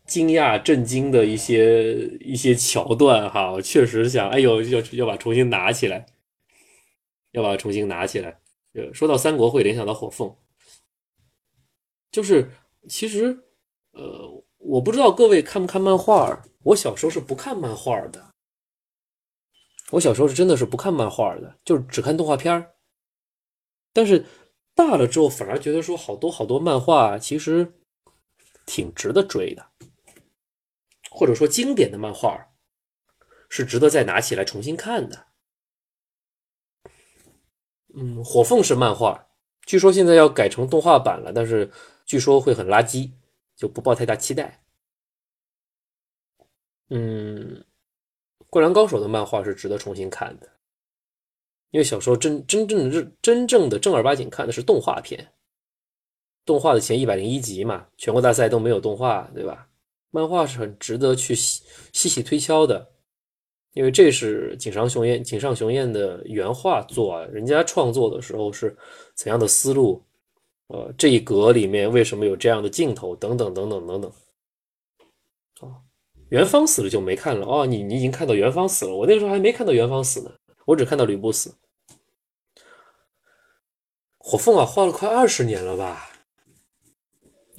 [0.08, 3.52] 惊讶、震惊的一些一些桥段哈。
[3.52, 6.06] 我确实想，哎呦，要要把重新拿起来，
[7.32, 8.40] 要把重新拿起来。
[8.76, 10.34] 呃，说到三国会联想到火凤，
[12.12, 12.50] 就是
[12.88, 13.38] 其实，
[13.92, 18.32] 呃，我不知道各位看不看漫画，我小时候是不看漫画的。
[19.92, 22.72] 我小时候是真的是不看漫画的，就是只看动画片儿。
[23.92, 24.26] 但是
[24.76, 27.74] 大了之后，反而觉得说好多好多漫画其实
[28.66, 29.66] 挺值得追的，
[31.10, 32.54] 或者说经典的漫画
[33.50, 35.28] 是值得再拿起来重新看的。
[37.96, 39.30] 嗯，火凤是漫画，
[39.66, 41.72] 据说现在要改成动画版了，但是
[42.06, 43.14] 据说会很垃圾，
[43.56, 44.64] 就不抱太大期待。
[46.90, 47.66] 嗯。
[48.48, 50.50] 灌篮高手的漫画是值得重新看的，
[51.76, 55.28] 因为小时候真真正的真正的正儿八经看的是动画片，
[56.46, 59.68] 动画的前一百零一集嘛，全国大赛都没有动画，对吧？
[60.10, 62.88] 漫画是很值得去细细细推敲的，
[63.74, 68.74] 因为这是井上雄彦井上雄彦的原画作啊，人家创作的时候是
[69.14, 70.02] 怎样的思路？
[70.68, 73.14] 呃，这一格里面为什么有这样的镜头？
[73.18, 74.12] 等等等等等等。
[76.30, 80.32] 元芳死了就没看了哦，你你已经看到元芳死了，我那时候还没看到元芳死呢，
[80.64, 81.54] 我只看到吕布死。
[84.28, 86.10] 火凤啊，画了快二十年了吧？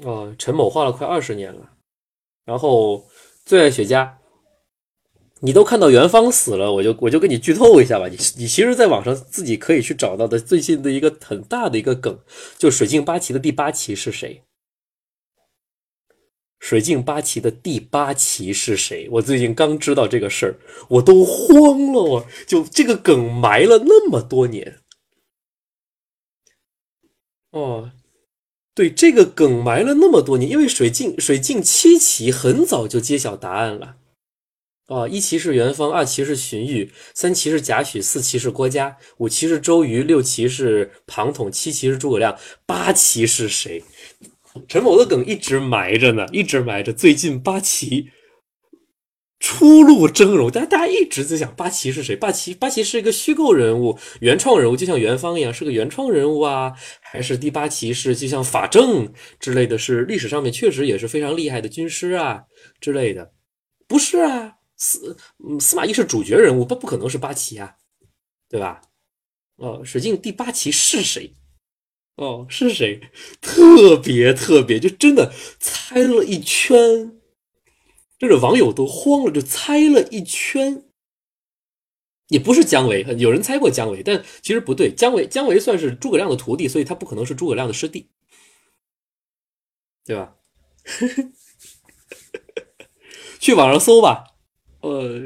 [0.02, 1.70] 哦，陈某画了快二十年了。
[2.44, 3.06] 然后
[3.44, 4.10] 最爱雪茄，
[5.38, 8.08] 你都看到元芳死了，我就我就跟你剧透一下吧。
[8.08, 12.18] 你你其实在网上自己可以去找到的最近的一个很大的一个梗，
[12.58, 14.42] 就水镜八旗的第八旗是谁？
[16.58, 19.08] 水镜八旗的第八旗是谁？
[19.12, 22.02] 我最近刚知道这个事儿，我都慌了。
[22.02, 24.80] 我就这个梗埋了那么多年。
[27.56, 27.90] 哦，
[28.74, 33.96] 对，这个梗埋了那么多年，因为水镜水镜七奇很早就揭晓答案了。
[34.88, 43.82] 哦，一奇是元芳，二奇是荀彧，三奇是贾诩，四奇是郭嘉，五奇是周瑜，六奇是庞统，七奇是诸葛亮，八奇是谁？
[44.68, 46.92] 陈某的梗一直埋着呢，一直埋着。
[46.92, 48.10] 最近八旗
[49.48, 52.16] 初露峥嵘，但大家一直在讲八旗是谁？
[52.16, 56.72] 八旗八旗是一个虚构人物、原创人物，就像元芳一样，是个原创人物啊？
[57.00, 62.42] 还是第八旗是就像法正之类的是历史上面确实也是非常厉害的军师啊
[62.80, 63.30] 之类的？
[63.86, 65.16] 不是啊，司
[65.60, 67.72] 司马懿是主角人物，不不可能是八旗啊，
[68.50, 68.80] 对吧？
[69.58, 71.32] 哦，史进第八旗是谁？
[72.16, 73.00] 哦，是谁？
[73.40, 77.12] 特别特别，就真的猜了一圈，
[78.18, 80.82] 这个网友都慌了，就猜了一圈。
[82.28, 84.92] 也不是姜维，有人猜过姜维，但其实不对。
[84.92, 88.10] 姜维，姜维算是诸葛亮的徒弟，所以他不可能是诸葛亮的师弟，
[90.04, 90.34] 对吧？
[93.38, 94.24] 去网上搜吧，
[94.80, 95.20] 呃，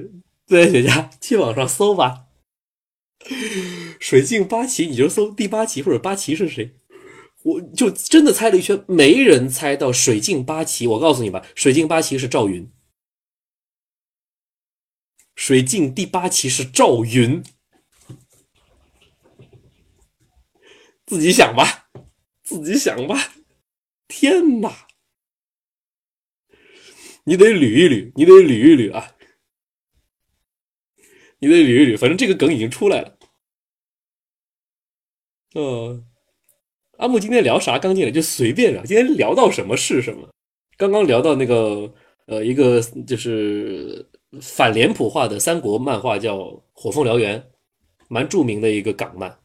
[0.47, 2.27] 自然学家去网上搜吧。
[3.99, 6.77] 水镜八奇，你就搜第八奇或者八奇是谁？
[7.45, 10.87] 我就真的猜了一圈，没人猜到水镜八奇。
[10.87, 12.71] 我告诉你吧，水镜八奇是赵云。
[15.41, 17.43] 水镜第八期是赵云，
[21.07, 21.89] 自己想吧，
[22.43, 23.33] 自己想吧。
[24.07, 24.87] 天哪！
[27.25, 29.17] 你得捋一捋，你得捋一捋啊！
[31.39, 33.19] 你得捋一捋，反正这个梗已经出来了。
[35.55, 36.05] 呃，
[36.99, 37.79] 阿木今天聊啥？
[37.79, 40.29] 刚进来就随便聊，今天聊到什么是什么。
[40.77, 41.95] 刚刚聊到那个
[42.27, 44.07] 呃，一个就是
[44.41, 46.39] 反脸谱化的三国漫画，叫
[46.73, 47.41] 《火凤燎原》，
[48.09, 49.39] 蛮著名的一个港漫。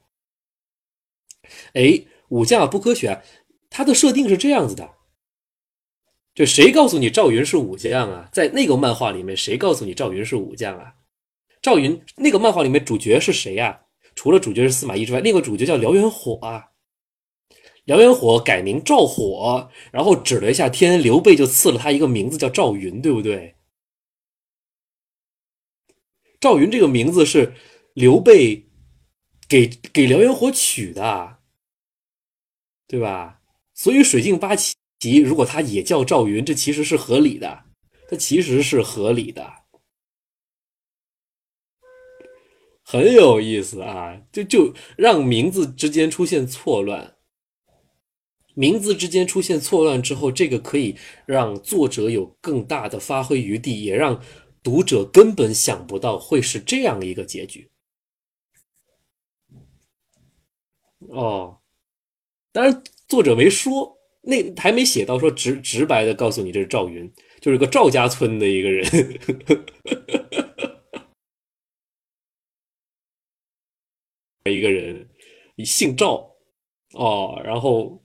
[1.73, 3.21] 哎，武将，不科学啊！
[3.69, 4.89] 它的设定是这样子的，
[6.33, 8.29] 就谁告诉你赵云是武将啊？
[8.31, 10.93] 在那个漫画里面，谁告诉你赵云是武将啊？
[11.61, 13.81] 赵云那个漫画里面主角是谁呀？
[14.15, 16.71] 除了主角是司马懿之外，另一个主角叫燎原火啊。
[17.85, 23.54] 燎原火改名赵火，然后指了一下天，刘备就赐了他一个名字叫赵云，对不对？
[26.39, 27.53] 赵云这个名字是
[27.93, 28.67] 刘备
[29.47, 31.37] 给给燎原火取的，
[32.87, 33.41] 对吧？
[33.73, 34.75] 所以水镜八奇
[35.23, 37.65] 如果他也叫赵云，这其实是合理的，
[38.09, 39.65] 他其实是合理的。
[42.83, 47.15] 很有意思啊，就就让名字之间出现错乱，
[48.53, 50.95] 名字之间出现错乱之后，这个可以
[51.25, 54.21] 让作者有更大的发挥余地，也让
[54.65, 57.69] 读者根本想不到会是这样一个结局。
[61.09, 61.59] 哦，
[62.51, 68.83] 当然作者没说，那还没写到说直直白的告诉你这是赵云，就是个赵家村的一个人。
[74.49, 75.07] 一个人，
[75.63, 76.35] 姓赵，
[76.93, 78.03] 哦，然后，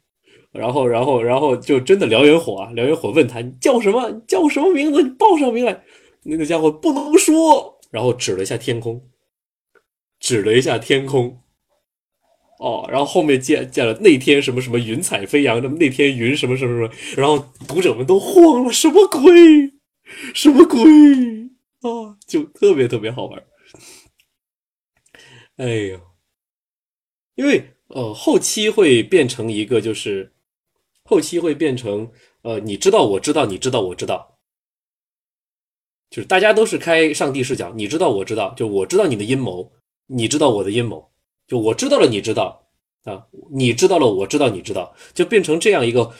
[0.52, 2.70] 然后，然后，然后就真的燎原火啊！
[2.72, 4.10] 燎原火问他：“你叫什么？
[4.10, 5.02] 你叫什么名字？
[5.02, 5.82] 你报上名来。”
[6.22, 9.08] 那个家伙不能说，然后指了一下天空，
[10.18, 11.42] 指了一下天空，
[12.58, 19.72] 哦，然后后面见见了那天什么什么云彩飞扬，那么那天云什么什么什么，然后读者们都慌了，什么鬼？
[20.34, 20.80] 什么鬼？
[21.80, 23.42] 啊，就特别特别好玩。
[25.56, 26.00] 哎呦！
[27.36, 30.32] 因为呃，后期会变成一个，就是
[31.04, 32.10] 后期会变成
[32.42, 34.38] 呃，你知道，我知道，你知道，我知道，
[36.10, 39.70] 就是大家都是开上帝视角，你知道，我知道，就我知道你的阴谋，
[40.06, 41.08] 你知道我的阴谋，
[41.46, 42.66] 就我知道了，你知道
[43.04, 46.12] 啊，你知道了，我知道，你知道，就变成这样一个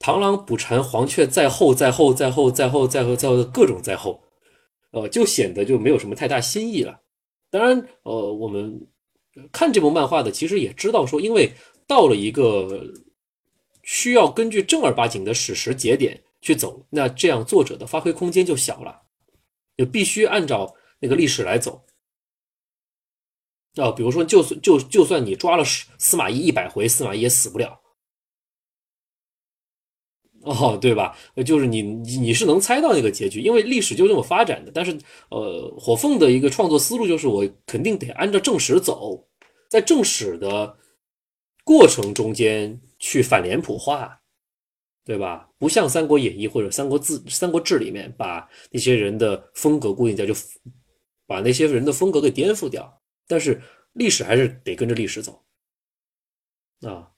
[0.00, 4.22] 螳螂捕蝉，黄雀在后，在后，在后，在后，在后，在后，各种在后，
[4.90, 7.00] 呃，就显得就没有什么太大新意了。
[7.50, 8.86] 当然，呃，我们。
[9.52, 11.52] 看这部漫画的其实也知道说，因为
[11.86, 12.82] 到了一个
[13.82, 18.98] 需要根据正儿八经的史实节点去走，那这样作者的发挥空间就小了，
[19.76, 21.84] 就必须按照那个历史来走。
[23.76, 27.82] 啊，比如说，就算就就算你抓了司马懿一百回，司马懿也死不了。
[30.40, 31.18] 哦，对吧？
[31.44, 34.70] 就是你你你是能猜到那个结局，因为历史就这么发展的。
[34.72, 34.96] 但是，
[35.28, 39.28] 呃，火凤的一个创作思路就是，我肯定得按照正史走，
[39.68, 40.78] 在正史的
[41.64, 44.22] 过程中间去反脸谱化，
[45.06, 45.48] 对吧？
[45.56, 50.34] 不像《三国演义》或者《三国志》《三国志》里面把那些人的风格固定掉，就
[51.26, 53.00] 把那些人的风格给颠覆掉。
[53.28, 55.44] 但是历史还是得跟着历史走，
[56.80, 57.12] 啊。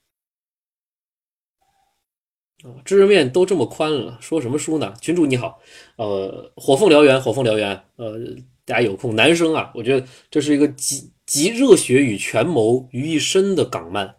[2.64, 4.92] 啊，知识面都这么宽了，说什么书呢？
[5.01, 5.59] 群主你好，
[5.96, 8.18] 呃，火凤燎原，火凤燎原，呃，
[8.64, 14.16] 大家有空，男生啊，我觉得这是一个集集热血与权谋于一身的港漫，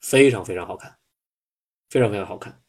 [0.00, 0.96] 非常非常好看，
[1.90, 2.61] 非常非常好看。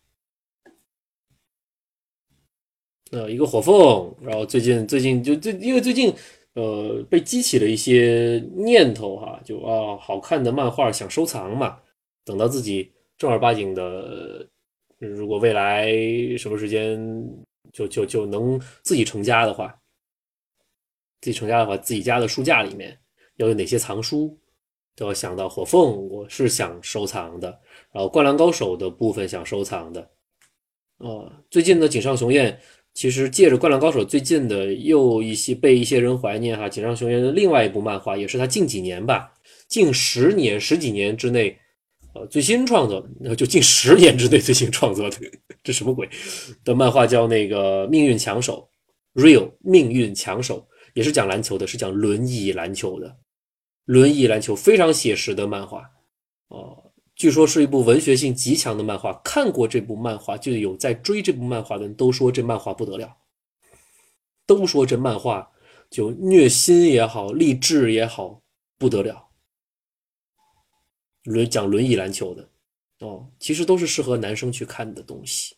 [3.13, 6.11] 呃，一个火凤，然后最近最近就最因为最近
[6.55, 11.77] 呃被激起了一些念头哈，就啊好看的漫画想收藏嘛，
[12.25, 14.47] 等到自己正儿八经的。
[14.97, 15.91] 如果未来
[16.37, 16.97] 什么时间
[17.73, 19.77] 就就就能自己成家的话，
[21.19, 22.97] 自己成家的话，自己家的书架里面
[23.35, 24.35] 要有哪些藏书，
[24.95, 27.49] 都要想到火凤，我是想收藏的。
[27.91, 30.09] 然后灌篮高手的部分想收藏的。
[30.99, 32.57] 哦，最近的井上雄彦
[32.93, 39.33] 其实借着灌篮高手最近的又一些被一些人怀念哈，井上雄彦的另外一部漫画也是他近几年吧，
[39.67, 41.57] 近十年十几年之内。
[42.15, 45.17] 呃，最新创作，那就近十年之内最新创作的，
[45.63, 46.07] 这什么鬼？
[46.63, 48.69] 的漫画叫那个《命运强手》
[49.19, 53.17] ，Real 命运强手，也是讲篮球的，是讲轮椅篮球的，
[53.85, 55.89] 轮椅篮球非常写实的漫画，
[56.49, 56.82] 哦，
[57.23, 59.13] 据说是一部文学性极强的漫画。
[59.23, 63.15] 看过这部漫画就有在追这部漫画的人都说这漫画不得了，
[64.45, 65.49] 都说这漫画
[65.89, 68.41] 就虐心也好，励志也好，
[68.77, 69.29] 不得了。
[71.23, 72.49] 轮讲轮椅篮球的，
[72.99, 75.55] 哦，其实都是适合男生去看的东西。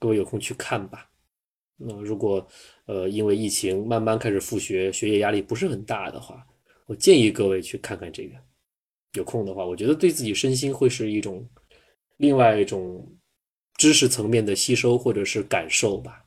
[0.00, 1.08] 各位有空去看吧。
[1.76, 2.44] 那如果
[2.86, 6.44] 呃因为疫情慢慢开始复学，学业压力不是很大的话，
[6.86, 8.34] 我建议各位去看看这个。
[9.14, 11.48] 有空的话，我觉得对自己身心会是一种
[12.16, 13.18] 另外一种
[13.76, 16.24] 知识层面的吸收或者是感受吧。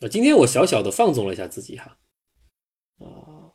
[0.00, 1.96] 啊，今天我小小的放纵了一下自己哈，
[2.98, 3.54] 啊，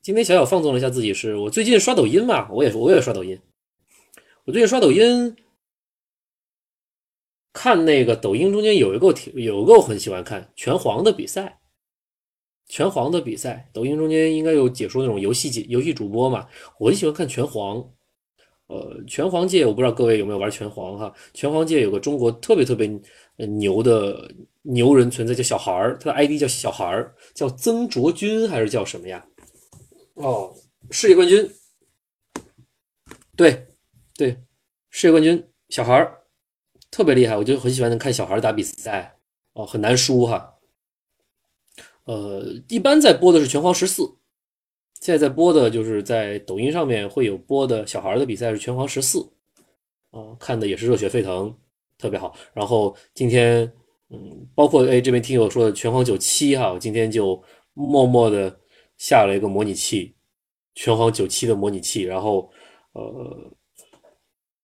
[0.00, 3.40] 今天小小放纵了一下自己，是我最近刷抖音嘛，我也我也刷抖音，
[4.44, 5.36] 我最近刷抖音，
[7.52, 11.60] 看那个抖音中间有一个挺有一个我很喜欢看拳皇的比赛。
[12.68, 16.46] 拳皇的比赛，抖音中间应该有解说那种游戏解游戏主播嘛？
[16.78, 17.84] 我很喜欢看拳皇。
[18.68, 21.14] 呃，拳皇界我不知道各位有没有玩拳皇哈？
[21.32, 22.90] 拳皇界有个中国特别特别
[23.36, 24.28] 牛的
[24.62, 29.24] 牛人存在，叫小孩儿，他的 ID 叫小孩儿，叫曾卓君还是叫什么呀？
[30.14, 30.52] 哦，
[30.90, 31.48] 世界冠军。
[33.36, 33.68] 对
[34.16, 34.36] 对，
[34.90, 36.22] 世界冠军小孩儿
[36.90, 39.16] 特别厉害，我就很喜欢看小孩打比赛
[39.52, 40.55] 哦，很难输哈。
[42.06, 44.04] 呃，一般在播的是拳皇十四，
[45.00, 49.28] 现在在播的就是在抖音上面会有播的小孩的比赛是拳皇十四，
[50.12, 51.52] 啊，看的也是热血沸腾，
[51.98, 52.32] 特别好。
[52.54, 53.60] 然后今天，
[54.10, 57.42] 嗯，包括哎这边听友说的拳皇九七哈，我今天就
[57.74, 58.56] 默默的
[58.96, 60.14] 下了一个模拟器，
[60.76, 62.48] 拳皇九七的模拟器，然后
[62.92, 63.52] 呃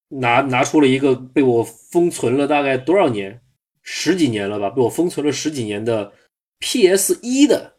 [0.09, 3.43] 拿拿出了一个被我封存了大概多少年，
[3.83, 6.13] 十几年了吧，被我封存了十几年的。
[6.63, 7.19] P.S.
[7.23, 7.75] 一的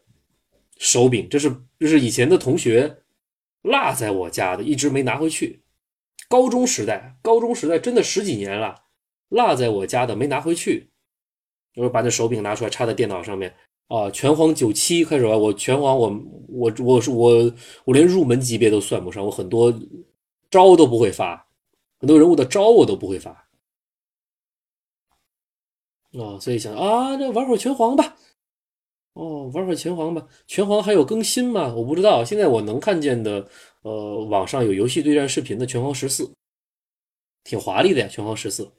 [0.76, 3.02] 手柄，这是这是以前的同学
[3.62, 5.64] 落在我家的，一直没拿回去。
[6.28, 8.84] 高中时代，高中时代真的十几年了，
[9.30, 10.90] 落在我家的没拿回去。
[11.76, 13.54] 我把那手柄拿出来插在电脑上面
[13.88, 15.40] 啊，拳皇九七开始玩。
[15.40, 17.52] 我拳皇，我我我是我
[17.86, 19.72] 我连入门级别都算不上，我很多
[20.50, 21.48] 招都不会发，
[21.98, 23.30] 很多人物的招我都不会发
[26.12, 28.16] 啊，所以想啊，那玩会拳皇吧。
[29.14, 30.26] 哦，玩会拳皇吧。
[30.46, 31.72] 拳皇还有更新吗？
[31.72, 32.24] 我不知道。
[32.24, 33.48] 现在我能看见的，
[33.82, 36.34] 呃，网上有游戏对战视频的拳皇十四，
[37.44, 38.08] 挺华丽的呀。
[38.08, 38.70] 拳皇十四，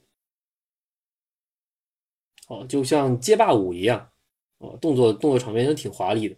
[2.48, 4.10] 哦，就像街霸五一样，
[4.58, 6.36] 哦，动作动作场面也挺华丽的。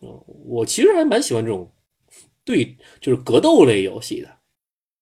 [0.00, 1.72] 哦，我其实还蛮喜欢这种
[2.44, 4.38] 对，就是格斗类游戏的。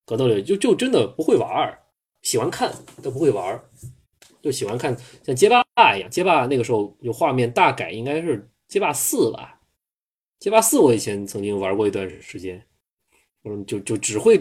[0.05, 1.77] 格斗类就就真的不会玩，
[2.23, 2.73] 喜欢看
[3.03, 3.68] 都不会玩。
[4.49, 5.63] 就喜欢看像街霸
[5.95, 9.61] 一样，街霸那个时候有画面大改，应该是街霸四吧？
[10.39, 12.67] 街霸四我以前曾经玩过一段时间，
[13.45, 14.41] 嗯，就就只会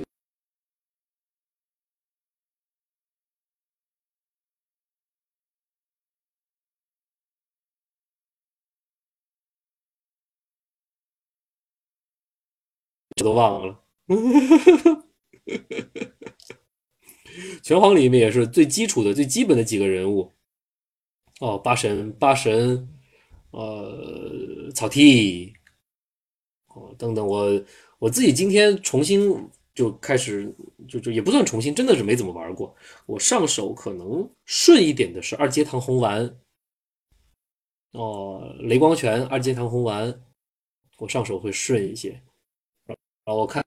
[13.15, 13.83] 这都忘了。
[17.61, 20.31] 拳皇里面也是最基础的、最基本的几个人物
[21.39, 22.87] 哦，八神、八神，
[23.51, 25.53] 呃，草剃，
[26.67, 27.25] 哦，等等。
[27.25, 27.63] 我
[27.99, 30.53] 我自己今天重新就开始，
[30.87, 32.75] 就就也不算重新，真的是没怎么玩过。
[33.05, 36.37] 我上手可能顺一点的是二阶堂红丸，
[37.91, 40.21] 哦，雷光拳、二阶堂红丸，
[40.97, 42.21] 我上手会顺一些。
[42.87, 43.63] 然后我看。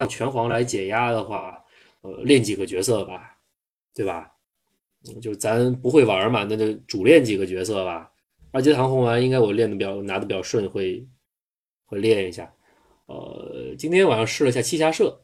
[0.00, 1.62] 按拳皇来解压的话，
[2.00, 3.38] 呃，练几个角色吧，
[3.94, 4.32] 对吧？
[5.20, 8.10] 就咱不会玩嘛，那就主练几个角色吧。
[8.50, 11.06] 二阶堂红丸应该我练的比较拿的比较顺，会
[11.84, 12.52] 会练一下。
[13.06, 15.20] 呃，今天晚上试了一下七侠社，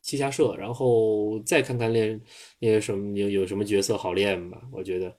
[0.00, 2.20] 七侠社，然后再看看练
[2.58, 4.60] 练什么有有什么角色好练吧。
[4.72, 5.16] 我觉得，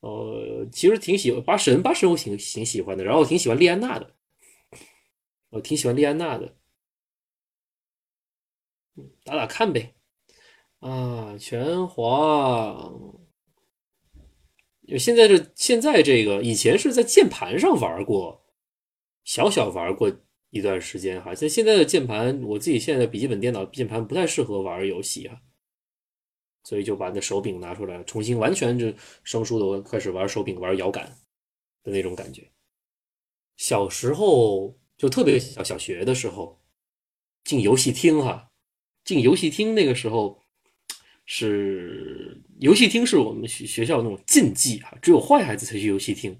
[0.00, 4.14] 呃，其实挺喜欢八神，八神我挺挺喜欢的，然后我挺喜欢莉安娜的，
[5.50, 6.54] 我挺喜欢莉安娜的。
[9.24, 9.94] 打打看呗，
[10.80, 13.18] 啊，拳皇，
[14.98, 18.44] 现在这现在这个以前是在键盘上玩过，
[19.24, 20.14] 小小玩过
[20.50, 21.34] 一段时间哈。
[21.34, 25.40] 像现在的键盘，我自己现在的笔记本电脑键盘不太适合玩游戏啊，
[26.64, 28.92] 所以就把那手柄拿出来，重新完全就
[29.24, 31.18] 生疏的开始玩手柄玩摇杆
[31.82, 32.50] 的那种感觉。
[33.56, 36.60] 小时候就特别小小学的时候
[37.44, 38.51] 进游戏厅哈。
[39.04, 40.40] 进游戏厅那个时候
[41.26, 46.38] 是游戏厅是我们学学校那种禁忌啊，只有坏孩子才去游戏厅。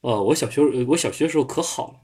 [0.00, 2.00] 哦，我小学我小学时候可好了，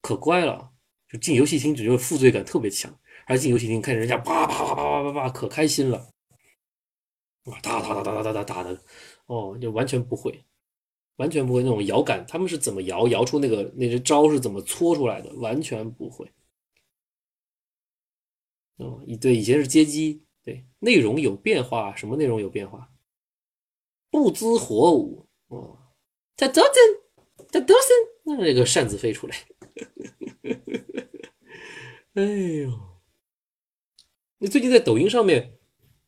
[0.00, 0.70] 可乖了，
[1.10, 2.90] 就进游戏厅只觉得负罪感特别强，
[3.26, 6.08] 还进游戏厅看人家叭叭叭叭叭叭叭可开心了。
[7.44, 8.80] 哇，打打打打打打打打的，
[9.26, 10.42] 哦，就完全不会，
[11.16, 16.26] 完全不会那种摇感，他们是怎么摇摇出那个，那些招是怎么搓出来的，完全不会。
[18.76, 22.90] 哦，以对以前是街机，对内容有变化，什么内容有变化？
[24.10, 25.78] 不知火舞哦，
[26.36, 26.72] 他多森，
[27.50, 27.88] 他多森，
[28.24, 29.36] 那那个扇子飞出来，
[32.14, 32.70] 哎呦！
[34.38, 35.58] 你最近在抖音上面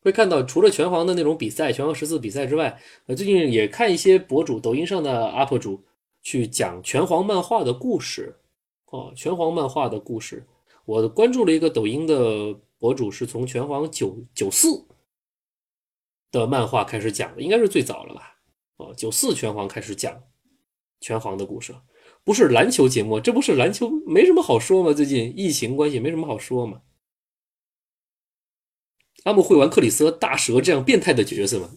[0.01, 5.85] 会看到，除了拳皇的那种比赛，拳皇十四比赛之外，呃，最近也看一些博主，抖音上的 UP 主
[6.23, 8.39] 去讲拳皇漫画的故事
[8.87, 10.47] 哦，拳皇漫画的故事。
[10.87, 14.87] 我关注了一个抖音的博主，是从拳皇九九四。
[16.33, 18.37] 的漫画开始讲的，应该是最早了吧？
[18.77, 20.23] 哦，九四拳皇开始讲
[21.01, 21.75] 拳皇的故事，
[22.25, 24.93] 不是篮球节目，这不是篮球，没什么好说吗？
[24.93, 26.83] 最近疫情关系，没什么好说嘛。
[29.25, 31.71] 阿木会玩克里斯和大蛇这样变态的角色吗？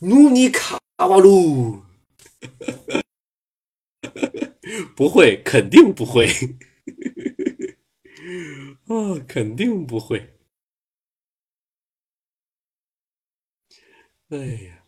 [0.00, 1.82] 努尼卡瓦鲁，
[4.96, 6.26] 不会，肯定不会，
[8.88, 10.30] 啊，肯定不会。
[14.30, 14.84] 哎呀，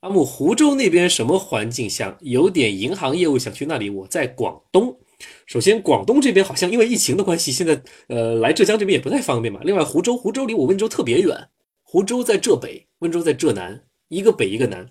[0.00, 1.88] 阿木，湖州那边什么环境？
[1.88, 3.90] 想有点银行业务，想去那里。
[3.90, 4.98] 我在广东。
[5.46, 9.60] 首先，广东这边好像因为疫情的关系，现在呃来浙江这边也不太方便嘛。
[9.64, 11.48] 另外，湖州，湖州离我温州特别远。
[11.82, 14.88] 湖州在浙北，温州在浙南，一个北一个南。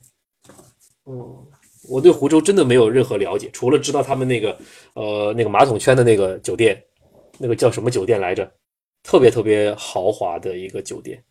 [1.03, 1.47] 哦，
[1.89, 4.59] 我对湖州真的没有任何了解，除了知道他们那个
[4.93, 6.83] 呃那个马桶圈的那个酒店，
[7.39, 8.51] 那个叫什么酒店来着？
[9.03, 11.23] 特别特别豪华的一个酒店。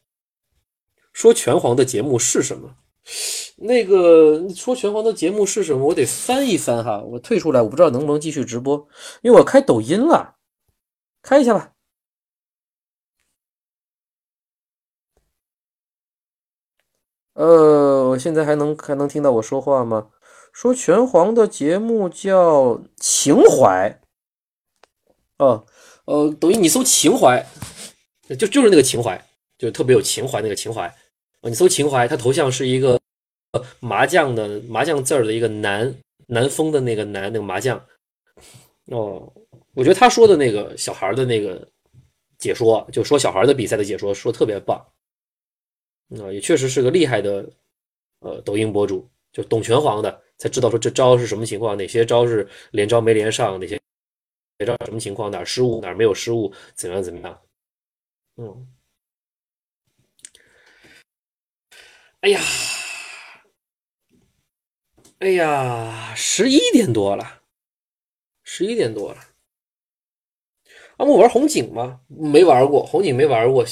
[1.12, 2.76] 说拳皇的节目是什么？
[3.56, 5.84] 那个说拳皇的节目是什么？
[5.86, 7.02] 我得翻一翻哈。
[7.02, 8.88] 我退出来，我不知道能不能继续直播，
[9.22, 10.36] 因为我开抖音了，
[11.22, 11.72] 开一下吧。
[17.34, 20.10] 呃，我现在还能还能听到我说话吗？
[20.52, 24.00] 说拳皇的节目叫情怀。
[25.38, 25.66] 哦，
[26.06, 27.44] 呃，抖音你搜情怀，
[28.38, 29.22] 就就是那个情怀，
[29.58, 30.92] 就特别有情怀那个情怀。
[31.42, 32.98] 你搜情怀，他头像是一个
[33.78, 35.94] 麻将的麻将字儿的一个南
[36.26, 37.80] 南风的那个南那个麻将
[38.86, 39.32] 哦，
[39.74, 41.68] 我觉得他说的那个小孩的那个
[42.38, 44.76] 解说，就说小孩的比赛的解说，说特别棒
[46.20, 47.48] 啊，也确实是个厉害的
[48.20, 53.80] 呃抖音博主，就懂拳皇的才知道说这招是什么情况，哪些招是连招没连上，哪些
[54.58, 57.42] 哪招什么情况，哪失误哪没有失误，怎么样怎么样，
[58.36, 58.68] 嗯。
[62.20, 62.40] 哎呀，
[65.18, 67.42] 哎呀，十一点多了，
[68.42, 69.20] 十一点多了。
[70.96, 72.00] 阿木玩红警吗？
[72.08, 73.64] 没玩过红警，没玩过。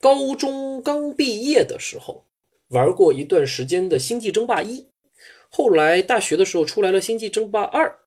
[0.00, 2.24] 高中刚毕业的时候
[2.68, 4.88] 玩过一段时间的星际争霸一，
[5.50, 7.98] 后来大学的时候出来了星际争霸二，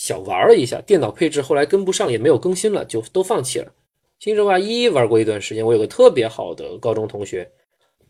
[0.00, 3.70] 小玩了一下，电脑配置后来跟不上，也没有更新了，就都放弃了。
[4.18, 7.46] 星际争霸一玩过一段时间，我有个特别好的高中同学。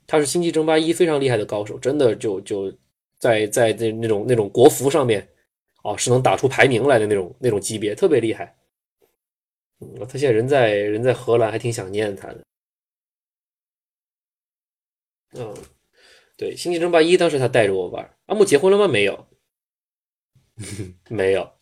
[0.06, 2.72] 他是星际争霸一非常厉害的高手，真的就就
[3.18, 5.28] 在在那那种那种国服上面，
[5.82, 8.56] 哦，是能打出排名来的那种那种级别，特别厉害。
[9.80, 12.40] 嗯，他现在人在人在荷兰，还挺想念他的。
[15.32, 15.52] 嗯，
[16.36, 18.16] 对，星际争霸一当时他带着我玩。
[18.26, 18.86] 阿木结婚了吗？
[18.86, 19.26] 没有，
[21.10, 21.59] 没有。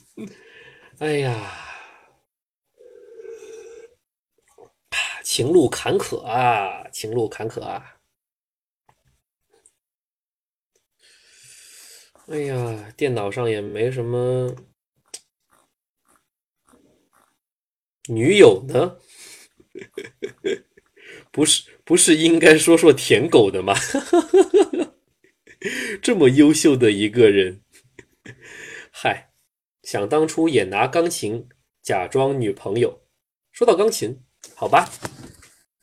[0.98, 1.60] 哎呀。
[5.24, 7.96] 情路坎坷啊，情路坎坷啊！
[12.28, 14.54] 哎呀，电脑上也没什么
[18.06, 18.98] 女友呢，
[21.32, 23.74] 不是不是应该说说舔狗的吗？
[26.00, 27.63] 这么优秀的一个人，
[29.84, 31.48] 想当初也拿钢琴
[31.82, 33.02] 假装女朋友。
[33.52, 34.20] 说到钢琴。
[34.54, 34.86] 好吧，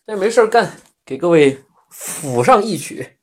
[0.06, 1.58] 那没事干，给各位
[1.91, 3.18] 抚上一曲。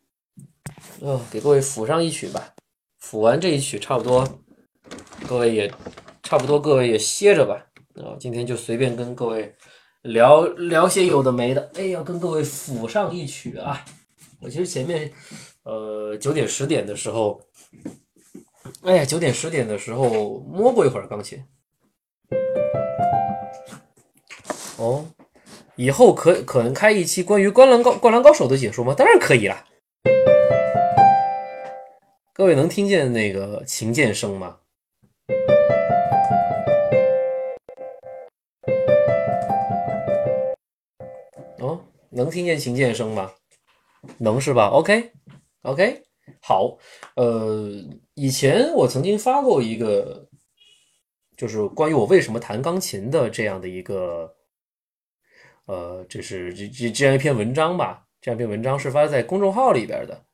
[1.01, 2.55] 嗯，给各位抚上一曲吧。
[3.01, 4.43] 抚完这一曲，差不多，
[5.29, 5.73] 各位也
[6.25, 7.65] 差不多，各位也歇着吧。
[7.95, 9.55] 啊，今天就随便跟各位
[10.03, 11.71] 聊聊些有的没的。
[11.75, 13.85] 哎，要跟各位抚上一曲啊。
[14.41, 15.13] 我其实前面，
[15.63, 17.41] 呃，九点十点的时候，
[18.83, 21.45] 哎呀，九点十点的时候摸过一会儿钢琴。
[24.79, 25.07] 哦。
[25.77, 28.95] 以后可可能开一期关于《灌篮高灌篮高手》的解说吗？
[28.95, 29.65] 当然可以啦。
[32.33, 34.57] 各位能听见那个琴键声吗？
[41.61, 43.31] 哦，能听见琴键声吗？
[44.19, 46.03] 能是吧？OK，OK，
[46.41, 46.79] 好，
[47.17, 47.71] 呃，
[48.15, 50.29] 以前我曾经发过一个，
[51.37, 54.35] 就是关于我为什么弹钢琴的这样的一个，
[55.67, 58.05] 呃，这是这这这样一篇文章吧。
[58.21, 60.25] 这样一篇文章是发在公众号里边的，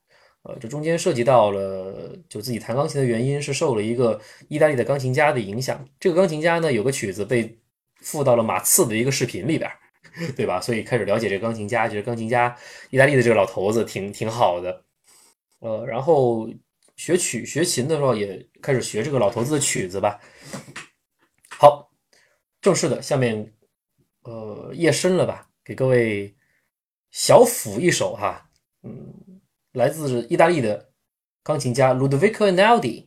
[0.44, 4.18] 呃，这中间涉及到了就自己弹钢琴的原因是受了一个
[4.48, 5.86] 意大利的钢琴家的影响。
[6.00, 7.58] 这个钢琴家呢，有个曲子被
[7.96, 9.70] 附到了马刺的一个视频里边，
[10.34, 10.60] 对吧？
[10.62, 12.56] 所以开始了解这个钢琴家，觉得钢琴家
[12.88, 14.83] 意大利的这个老头子挺挺好的。
[15.64, 16.46] 呃，然后
[16.94, 20.20] 学曲学琴的时候也开始学这个老头子的曲子吧。
[21.48, 21.90] 好，
[22.60, 23.54] 正式的，下面
[24.24, 26.36] 呃夜深了吧，给各位。
[27.16, 28.50] 小抚一首哈，
[28.82, 29.40] 嗯，
[29.70, 30.90] 来自意大利的
[31.44, 33.06] 钢琴家 Ludovico Einaudi，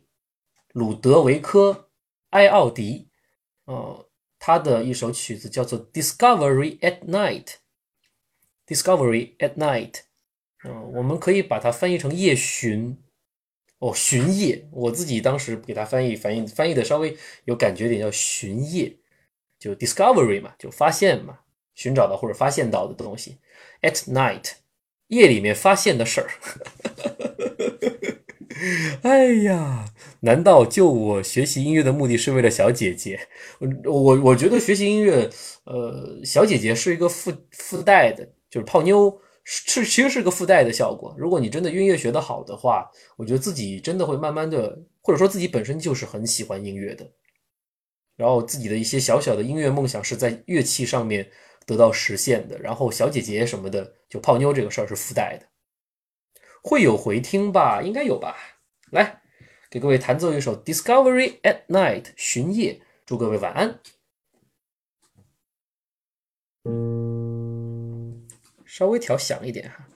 [0.69, 1.71] 鲁德维科·
[2.29, 3.09] 埃奥迪，
[3.65, 10.03] 呃，他的一首曲子叫做 Discovery at Night，Discovery at Night，
[10.65, 12.97] 嗯，我们可以把它翻译成夜巡，
[13.79, 18.97] 哦，巡夜，我自己当时给它翻译翻译翻译的稍微有感觉点，叫巡夜，
[19.59, 21.39] 就 Discovery 嘛，就发现嘛。
[21.75, 23.37] 寻找到或者发现到的东西
[23.83, 24.53] ，at night，
[25.09, 26.27] 夜里面发现的事儿。
[29.03, 29.85] 哎呀，
[30.21, 33.19] 难道就我学习音乐的目的是为了小姐姐？
[33.59, 35.29] 我我我觉得学习音乐，
[35.65, 39.15] 呃，小姐姐是一个附附带的，就是泡妞
[39.49, 41.15] 是其实是个附带的效果。
[41.17, 47.09] 如果你真的音乐学得好的话，我觉得自己真的会慢慢的，或者说自己本身就是很喜欢音乐的，
[48.17, 51.31] 然后自己的一些小小的音乐梦想是在乐器上面。
[51.65, 55.45] 得到实现的，然后小姐姐什么的，就泡妞这个事儿是附带的，
[56.63, 57.81] 会有回听吧？
[57.81, 58.37] 应该有吧？
[58.91, 59.21] 来，
[59.69, 63.81] 给各位弹奏一首《Discovery at Night》巡夜，祝各位晚安。
[68.77, 69.87] 稍微调响一点哈。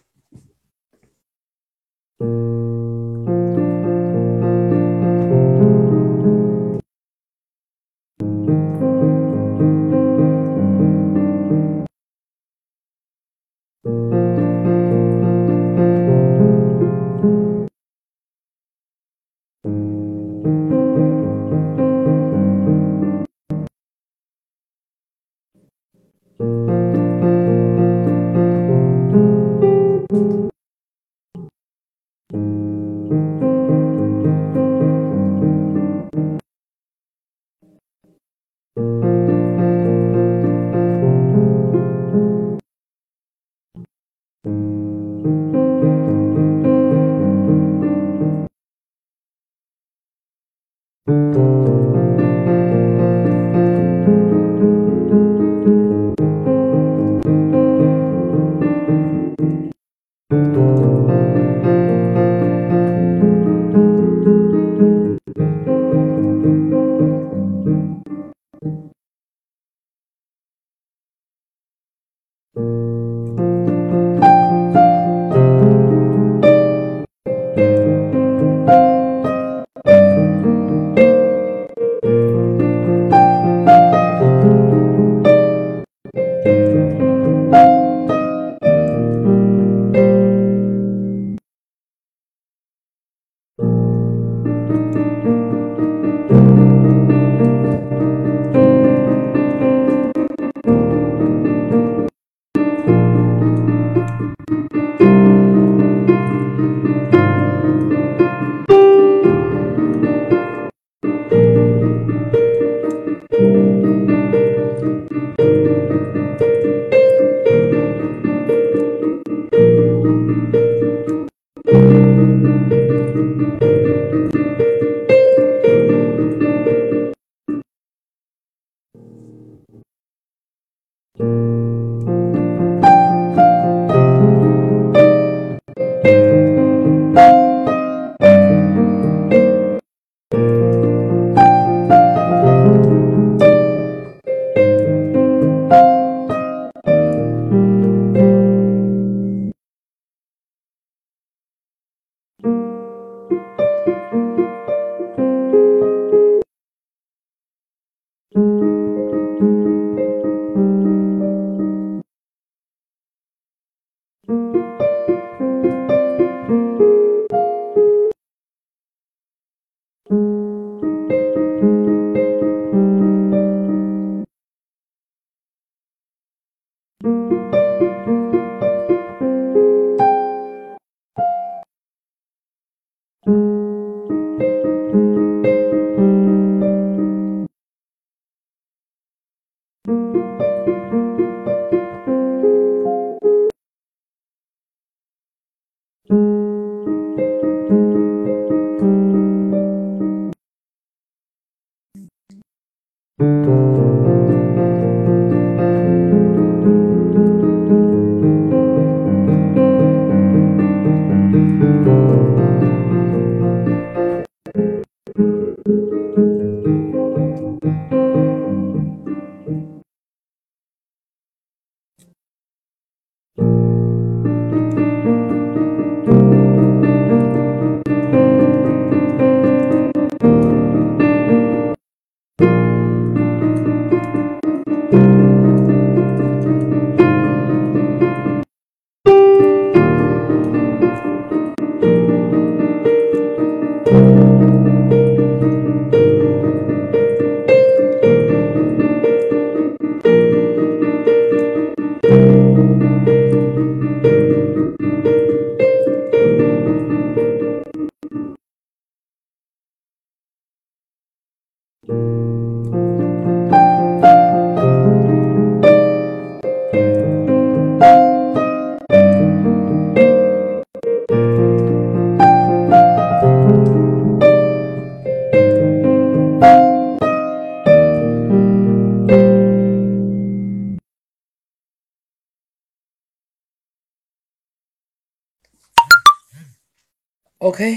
[287.41, 287.75] OK，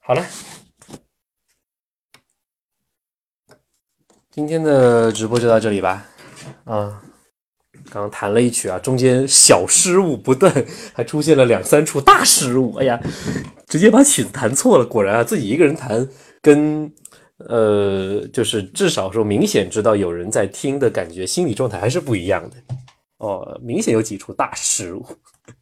[0.00, 0.22] 好了，
[4.30, 6.06] 今天的直播就到这里吧。
[6.64, 7.02] 啊，
[7.90, 10.52] 刚刚弹了一曲啊，中间小失误不断，
[10.92, 12.74] 还出现了两三处大失误。
[12.74, 13.00] 哎呀，
[13.66, 14.84] 直接把曲子弹错了。
[14.84, 16.06] 果然啊，自己一个人弹
[16.42, 16.92] 跟
[17.38, 22.56] 呃，就是至少说明显知道有人在听的感觉，心理状态还是不一样的。
[23.16, 25.06] 哦，明显有几处大失误，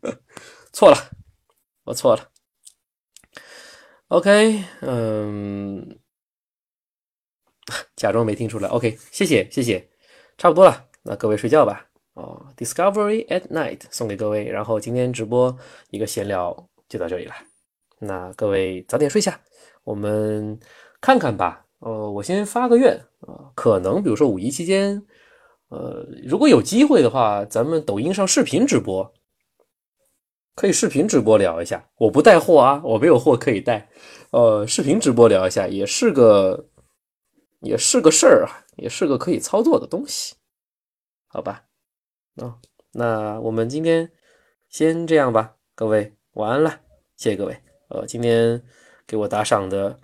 [0.75, 0.97] 错了。
[1.85, 2.29] 我错了
[4.09, 5.99] ，OK，嗯，
[7.97, 9.89] 假装没听出来，OK，谢谢谢谢，
[10.37, 11.87] 差不多了，那各位睡觉吧。
[12.15, 15.57] 哦，Discovery at Night 送给各位，然后今天直播
[15.91, 17.35] 一个闲聊就到这里了，
[17.99, 19.41] 那各位早点睡下，
[19.85, 20.59] 我们
[21.01, 21.65] 看看吧。
[21.79, 25.03] 呃，我先发个愿啊，可能比如说五一期间，
[25.69, 29.15] 呃，如果有机会的话，咱们抖音上视频直播。
[30.55, 33.89] 可以视频直播聊一下，我不带货啊，我没有货可以带。
[34.31, 36.69] 呃，视频直播聊一下也是个，
[37.61, 40.35] 也是个事儿啊，也是个可以操作的东西，
[41.29, 41.65] 好吧？
[42.37, 42.59] 啊，
[42.93, 44.13] 那我们今天
[44.69, 46.81] 先这样吧，各位晚安了，
[47.17, 47.57] 谢谢各位。
[47.89, 48.63] 呃，今天
[49.07, 49.99] 给我打赏的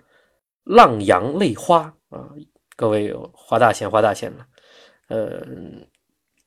[0.63, 2.29] 浪阳泪花啊，
[2.75, 4.47] 各位花大钱花大钱了，
[5.09, 5.45] 呃。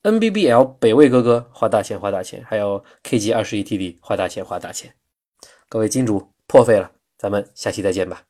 [0.02, 4.94] NBBL 北魏哥哥花大钱花大钱，还有 KG 二十一 TD 花大钱花大钱，
[5.68, 8.22] 各位金主破费了，咱们下期再见吧。